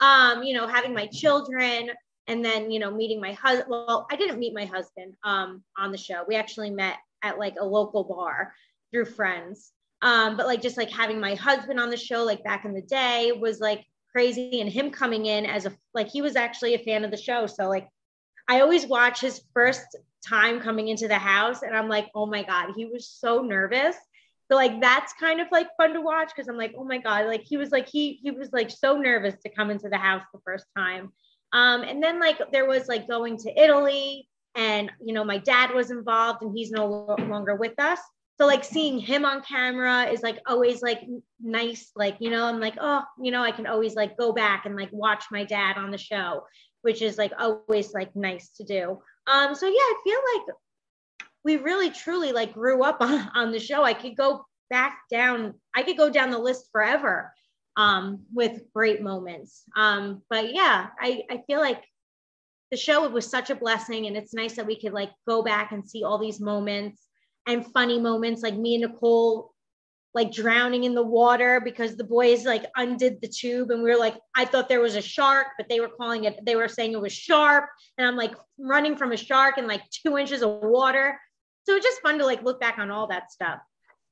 Um, 0.00 0.42
you 0.42 0.54
know, 0.54 0.66
having 0.66 0.92
my 0.92 1.06
children 1.06 1.90
and 2.26 2.44
then, 2.44 2.70
you 2.70 2.78
know, 2.78 2.90
meeting 2.90 3.20
my 3.20 3.32
husband. 3.32 3.70
Well, 3.70 4.06
I 4.10 4.16
didn't 4.16 4.38
meet 4.38 4.54
my 4.54 4.66
husband 4.66 5.14
um, 5.24 5.62
on 5.78 5.92
the 5.92 5.98
show. 5.98 6.24
We 6.28 6.36
actually 6.36 6.70
met 6.70 6.98
at 7.22 7.38
like 7.38 7.54
a 7.58 7.64
local 7.64 8.04
bar 8.04 8.54
through 8.92 9.06
friends. 9.06 9.72
Um, 10.02 10.36
but 10.36 10.46
like 10.46 10.60
just 10.60 10.76
like 10.76 10.90
having 10.90 11.20
my 11.20 11.36
husband 11.36 11.80
on 11.80 11.88
the 11.88 11.96
show, 11.96 12.24
like 12.24 12.44
back 12.44 12.64
in 12.64 12.74
the 12.74 12.82
day, 12.82 13.32
was 13.32 13.60
like 13.60 13.84
crazy. 14.10 14.60
And 14.60 14.70
him 14.70 14.90
coming 14.90 15.26
in 15.26 15.46
as 15.46 15.64
a 15.64 15.72
like 15.94 16.08
he 16.08 16.20
was 16.20 16.36
actually 16.36 16.74
a 16.74 16.78
fan 16.78 17.04
of 17.04 17.10
the 17.10 17.16
show. 17.16 17.46
So 17.46 17.68
like 17.68 17.88
I 18.48 18.60
always 18.60 18.86
watch 18.86 19.20
his 19.20 19.42
first 19.54 19.96
time 20.26 20.60
coming 20.60 20.88
into 20.88 21.08
the 21.08 21.18
house, 21.18 21.62
and 21.62 21.76
I'm 21.76 21.88
like, 21.88 22.08
oh 22.14 22.26
my 22.26 22.42
god, 22.42 22.72
he 22.76 22.86
was 22.86 23.08
so 23.08 23.42
nervous. 23.42 23.96
So 24.50 24.56
like 24.56 24.80
that's 24.80 25.12
kind 25.14 25.40
of 25.40 25.48
like 25.50 25.68
fun 25.76 25.94
to 25.94 26.00
watch 26.00 26.30
because 26.34 26.48
I'm 26.48 26.58
like, 26.58 26.74
oh 26.76 26.84
my 26.84 26.98
god, 26.98 27.26
like 27.26 27.42
he 27.42 27.56
was 27.56 27.70
like 27.70 27.88
he 27.88 28.20
he 28.22 28.30
was 28.30 28.52
like 28.52 28.70
so 28.70 28.96
nervous 28.98 29.34
to 29.42 29.48
come 29.48 29.70
into 29.70 29.88
the 29.88 29.96
house 29.96 30.22
the 30.32 30.40
first 30.44 30.66
time. 30.76 31.12
Um, 31.52 31.82
and 31.82 32.02
then 32.02 32.20
like 32.20 32.38
there 32.52 32.66
was 32.66 32.88
like 32.88 33.08
going 33.08 33.38
to 33.38 33.60
Italy, 33.60 34.28
and 34.54 34.90
you 35.02 35.14
know 35.14 35.24
my 35.24 35.38
dad 35.38 35.74
was 35.74 35.90
involved, 35.90 36.42
and 36.42 36.56
he's 36.56 36.70
no 36.70 37.16
longer 37.18 37.54
with 37.54 37.78
us. 37.78 37.98
So 38.38 38.46
like 38.46 38.64
seeing 38.64 38.98
him 38.98 39.24
on 39.24 39.42
camera 39.42 40.04
is 40.04 40.22
like 40.22 40.38
always 40.46 40.82
like 40.82 41.00
nice. 41.40 41.90
Like 41.96 42.16
you 42.20 42.30
know 42.30 42.44
I'm 42.44 42.60
like 42.60 42.76
oh 42.80 43.04
you 43.20 43.30
know 43.30 43.42
I 43.42 43.52
can 43.52 43.66
always 43.66 43.94
like 43.94 44.18
go 44.18 44.32
back 44.32 44.66
and 44.66 44.76
like 44.76 44.90
watch 44.92 45.24
my 45.30 45.44
dad 45.44 45.76
on 45.78 45.90
the 45.90 45.98
show, 45.98 46.42
which 46.82 47.02
is 47.02 47.18
like 47.18 47.32
always 47.38 47.92
like 47.94 48.14
nice 48.14 48.50
to 48.50 48.64
do. 48.64 49.00
Um, 49.26 49.54
so 49.54 49.66
yeah, 49.66 49.72
I 49.72 50.00
feel 50.04 50.18
like 50.34 50.56
we 51.44 51.56
really 51.56 51.90
truly 51.90 52.32
like 52.32 52.52
grew 52.52 52.82
up 52.82 52.98
on, 53.00 53.30
on 53.34 53.52
the 53.52 53.60
show. 53.60 53.82
I 53.82 53.94
could 53.94 54.16
go 54.16 54.44
back 54.70 55.00
down, 55.10 55.54
I 55.74 55.82
could 55.82 55.96
go 55.96 56.10
down 56.10 56.30
the 56.30 56.38
list 56.38 56.68
forever 56.72 57.32
um, 57.76 58.24
with 58.32 58.60
great 58.74 59.02
moments. 59.02 59.62
Um, 59.76 60.22
but 60.28 60.52
yeah, 60.52 60.88
I, 61.00 61.22
I 61.30 61.42
feel 61.46 61.60
like 61.60 61.82
the 62.70 62.76
show 62.76 63.04
it 63.04 63.12
was 63.12 63.28
such 63.28 63.50
a 63.50 63.54
blessing 63.54 64.06
and 64.06 64.16
it's 64.16 64.34
nice 64.34 64.56
that 64.56 64.66
we 64.66 64.80
could 64.80 64.92
like 64.92 65.10
go 65.28 65.42
back 65.42 65.72
and 65.72 65.88
see 65.88 66.04
all 66.04 66.18
these 66.18 66.40
moments 66.40 67.06
and 67.46 67.66
funny 67.72 68.00
moments 68.00 68.42
like 68.42 68.56
me 68.56 68.76
and 68.76 68.90
Nicole 68.90 69.51
like 70.14 70.30
drowning 70.30 70.84
in 70.84 70.94
the 70.94 71.02
water 71.02 71.60
because 71.64 71.96
the 71.96 72.04
boys 72.04 72.44
like 72.44 72.66
undid 72.76 73.20
the 73.22 73.28
tube 73.28 73.70
and 73.70 73.82
we 73.82 73.90
were 73.90 73.96
like 73.98 74.16
I 74.36 74.44
thought 74.44 74.68
there 74.68 74.80
was 74.80 74.94
a 74.96 75.00
shark 75.00 75.46
but 75.56 75.68
they 75.68 75.80
were 75.80 75.88
calling 75.88 76.24
it 76.24 76.38
they 76.44 76.54
were 76.56 76.68
saying 76.68 76.92
it 76.92 77.00
was 77.00 77.12
sharp. 77.12 77.66
And 77.96 78.06
I'm 78.06 78.16
like 78.16 78.34
running 78.58 78.96
from 78.96 79.12
a 79.12 79.16
shark 79.16 79.58
in 79.58 79.66
like 79.66 79.82
two 79.90 80.18
inches 80.18 80.42
of 80.42 80.60
water. 80.62 81.18
So 81.64 81.76
it's 81.76 81.86
just 81.86 82.02
fun 82.02 82.18
to 82.18 82.26
like 82.26 82.42
look 82.42 82.60
back 82.60 82.78
on 82.78 82.90
all 82.90 83.06
that 83.06 83.32
stuff. 83.32 83.60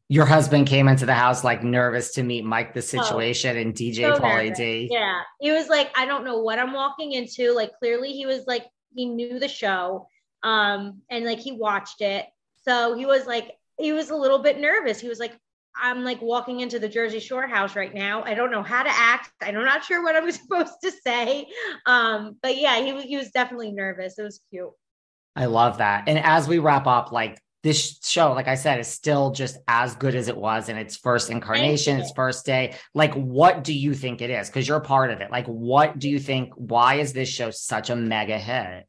Your 0.09 0.25
husband 0.27 0.67
came 0.67 0.89
into 0.89 1.07
the 1.07 1.15
house 1.15 1.45
like 1.45 1.63
nervous 1.63 2.15
to 2.15 2.23
meet 2.23 2.45
Mike 2.45 2.75
the 2.75 2.83
situation 2.83 3.57
and 3.59 3.75
DJ 3.75 4.11
Oh, 4.11 4.15
so 4.17 4.23
Pauly. 4.23 4.57
D. 4.57 4.89
yeah. 4.91 5.21
He 5.41 5.53
was 5.53 5.69
like 5.69 5.91
I 5.97 6.07
don't 6.07 6.25
know 6.25 6.39
what 6.39 6.59
I'm 6.59 6.73
walking 6.73 7.13
into. 7.13 7.53
Like 7.53 7.73
clearly 7.79 8.13
he 8.13 8.25
was 8.27 8.47
like 8.47 8.65
he 8.95 9.07
knew 9.07 9.39
the 9.39 9.49
show 9.49 10.09
um 10.43 11.03
and 11.11 11.27
like 11.27 11.39
he 11.41 11.53
watched 11.53 12.01
it. 12.01 12.25
So 12.65 12.95
he 12.95 13.05
was 13.05 13.27
like 13.27 13.53
he 13.79 13.93
was 13.93 14.09
a 14.11 14.17
little 14.17 14.39
bit 14.39 14.59
nervous. 14.59 14.99
He 14.99 15.09
was 15.09 15.19
like 15.19 15.33
I'm 15.77 16.05
like 16.05 16.21
walking 16.21 16.61
into 16.61 16.79
the 16.79 16.89
Jersey 16.89 17.21
Shore 17.21 17.47
house 17.47 17.77
right 17.77 17.95
now. 17.95 18.23
I 18.23 18.35
don't 18.35 18.51
know 18.51 18.63
how 18.63 18.83
to 18.83 18.91
act. 18.91 19.31
I'm 19.41 19.55
not 19.55 19.85
sure 19.85 20.03
what 20.03 20.17
I'm 20.17 20.31
supposed 20.33 20.75
to 20.83 20.91
say. 20.91 21.47
Um, 21.87 22.37
but 22.43 22.57
yeah, 22.57 22.81
he 22.81 23.01
he 23.03 23.17
was 23.17 23.31
definitely 23.31 23.73
nervous. 23.73 24.19
It 24.19 24.23
was 24.23 24.41
cute. 24.51 24.71
I 25.37 25.47
love 25.47 25.79
that. 25.79 26.09
And 26.09 26.19
as 26.19 26.49
we 26.49 26.59
wrap 26.59 26.87
up, 26.87 27.13
like 27.13 27.39
this 27.63 27.99
show, 28.03 28.33
like 28.33 28.49
I 28.49 28.55
said, 28.55 28.81
is 28.81 28.89
still 28.89 29.31
just 29.31 29.59
as 29.69 29.95
good 29.95 30.15
as 30.15 30.29
it 30.29 30.37
was 30.37 30.69
in 30.69 30.77
its 30.77 30.97
first 30.97 31.31
incarnation, 31.31 32.01
its 32.01 32.13
first 32.13 32.47
day. 32.47 32.75
Like, 32.95 33.15
what 33.15 33.65
do 33.65 33.73
you 33.73 33.95
think 33.95 34.23
it 34.23 34.31
is? 34.31 34.49
Because 34.49 34.67
you're 34.67 34.81
part 34.81 35.11
of 35.11 35.21
it. 35.21 35.31
Like, 35.31 35.47
what 35.47 35.99
do 35.99 36.09
you 36.09 36.19
think? 36.19 36.53
Why 36.57 36.97
is 36.97 37.13
this 37.13 37.29
show 37.29 37.51
such 37.51 37.91
a 37.91 37.97
mega 37.97 38.39
hit? 38.39 38.87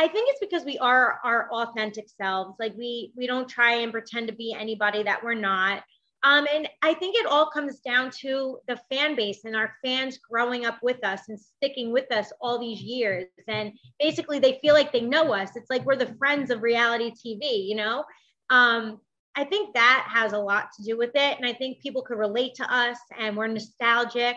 I 0.00 0.08
think 0.08 0.30
it's 0.30 0.40
because 0.40 0.64
we 0.64 0.78
are 0.78 1.18
our 1.24 1.50
authentic 1.52 2.08
selves. 2.08 2.56
Like 2.58 2.74
we 2.74 3.12
we 3.16 3.26
don't 3.26 3.46
try 3.48 3.74
and 3.76 3.92
pretend 3.92 4.28
to 4.28 4.34
be 4.34 4.56
anybody 4.58 5.02
that 5.02 5.22
we're 5.22 5.34
not. 5.34 5.82
Um, 6.22 6.46
and 6.52 6.68
I 6.82 6.92
think 6.94 7.16
it 7.16 7.26
all 7.26 7.48
comes 7.50 7.80
down 7.80 8.10
to 8.20 8.58
the 8.68 8.78
fan 8.90 9.16
base 9.16 9.44
and 9.44 9.56
our 9.56 9.74
fans 9.82 10.18
growing 10.18 10.66
up 10.66 10.78
with 10.82 11.02
us 11.04 11.28
and 11.28 11.40
sticking 11.40 11.92
with 11.92 12.12
us 12.12 12.30
all 12.40 12.58
these 12.58 12.82
years. 12.82 13.26
And 13.48 13.72
basically, 13.98 14.38
they 14.38 14.58
feel 14.60 14.74
like 14.74 14.92
they 14.92 15.00
know 15.00 15.32
us. 15.32 15.56
It's 15.56 15.70
like 15.70 15.84
we're 15.86 15.96
the 15.96 16.14
friends 16.18 16.50
of 16.50 16.62
reality 16.62 17.10
TV, 17.10 17.66
you 17.66 17.74
know? 17.74 18.04
Um, 18.50 19.00
I 19.34 19.44
think 19.44 19.74
that 19.74 20.06
has 20.12 20.32
a 20.32 20.38
lot 20.38 20.68
to 20.76 20.82
do 20.84 20.98
with 20.98 21.12
it. 21.14 21.38
And 21.38 21.46
I 21.46 21.52
think 21.52 21.80
people 21.80 22.02
could 22.02 22.18
relate 22.18 22.54
to 22.56 22.74
us 22.74 22.98
and 23.18 23.36
we're 23.36 23.46
nostalgic. 23.46 24.36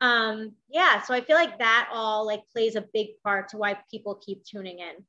Um, 0.00 0.52
yeah. 0.68 1.02
So 1.02 1.14
I 1.14 1.22
feel 1.22 1.36
like 1.36 1.58
that 1.58 1.88
all 1.92 2.24
like 2.26 2.42
plays 2.52 2.76
a 2.76 2.84
big 2.92 3.08
part 3.24 3.48
to 3.48 3.56
why 3.56 3.78
people 3.90 4.14
keep 4.14 4.44
tuning 4.44 4.78
in. 4.78 5.04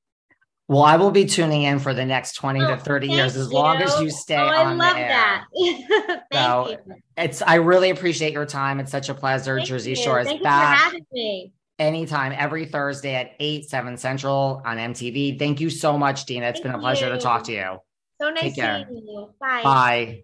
Well, 0.69 0.83
I 0.83 0.97
will 0.97 1.11
be 1.11 1.23
tuning 1.23 1.63
in 1.63 1.79
for 1.79 1.93
the 1.93 2.05
next 2.05 2.33
20 2.33 2.61
oh, 2.61 2.75
to 2.75 2.77
30 2.77 3.07
years 3.07 3.37
as 3.37 3.47
you. 3.47 3.53
long 3.53 3.81
as 3.81 4.01
you 4.01 4.09
stay 4.09 4.35
oh, 4.35 4.47
on 4.47 4.53
I 4.53 4.73
love 4.73 4.95
that. 4.95 5.45
thank 6.31 6.33
so 6.33 6.69
you. 6.71 6.95
It's 7.15 7.41
I 7.41 7.55
really 7.55 7.89
appreciate 7.89 8.33
your 8.33 8.45
time. 8.45 8.81
It's 8.81 8.91
such 8.91 9.07
a 9.07 9.13
pleasure. 9.13 9.55
Thank 9.55 9.69
Jersey 9.69 9.91
you. 9.91 9.95
Shore 9.95 10.19
is 10.19 10.27
thank 10.27 10.43
back. 10.43 10.71
You 10.71 10.77
for 10.77 10.83
having 10.83 11.05
me. 11.13 11.53
Anytime, 11.79 12.33
every 12.35 12.65
Thursday 12.65 13.13
at 13.13 13.33
8, 13.39 13.69
7 13.69 13.97
Central 13.97 14.61
on 14.65 14.77
MTV. 14.77 15.37
Thank 15.37 15.61
you 15.61 15.69
so 15.69 15.97
much, 15.97 16.25
Deena. 16.25 16.47
It's 16.47 16.59
thank 16.59 16.63
been 16.63 16.75
a 16.75 16.79
pleasure 16.79 17.09
to 17.09 17.19
talk 17.19 17.43
to 17.45 17.53
you. 17.53 17.77
So 18.19 18.31
nice 18.31 18.55
seeing 18.55 18.87
you. 18.89 19.29
Bye. 19.39 19.63
Bye. 19.63 20.23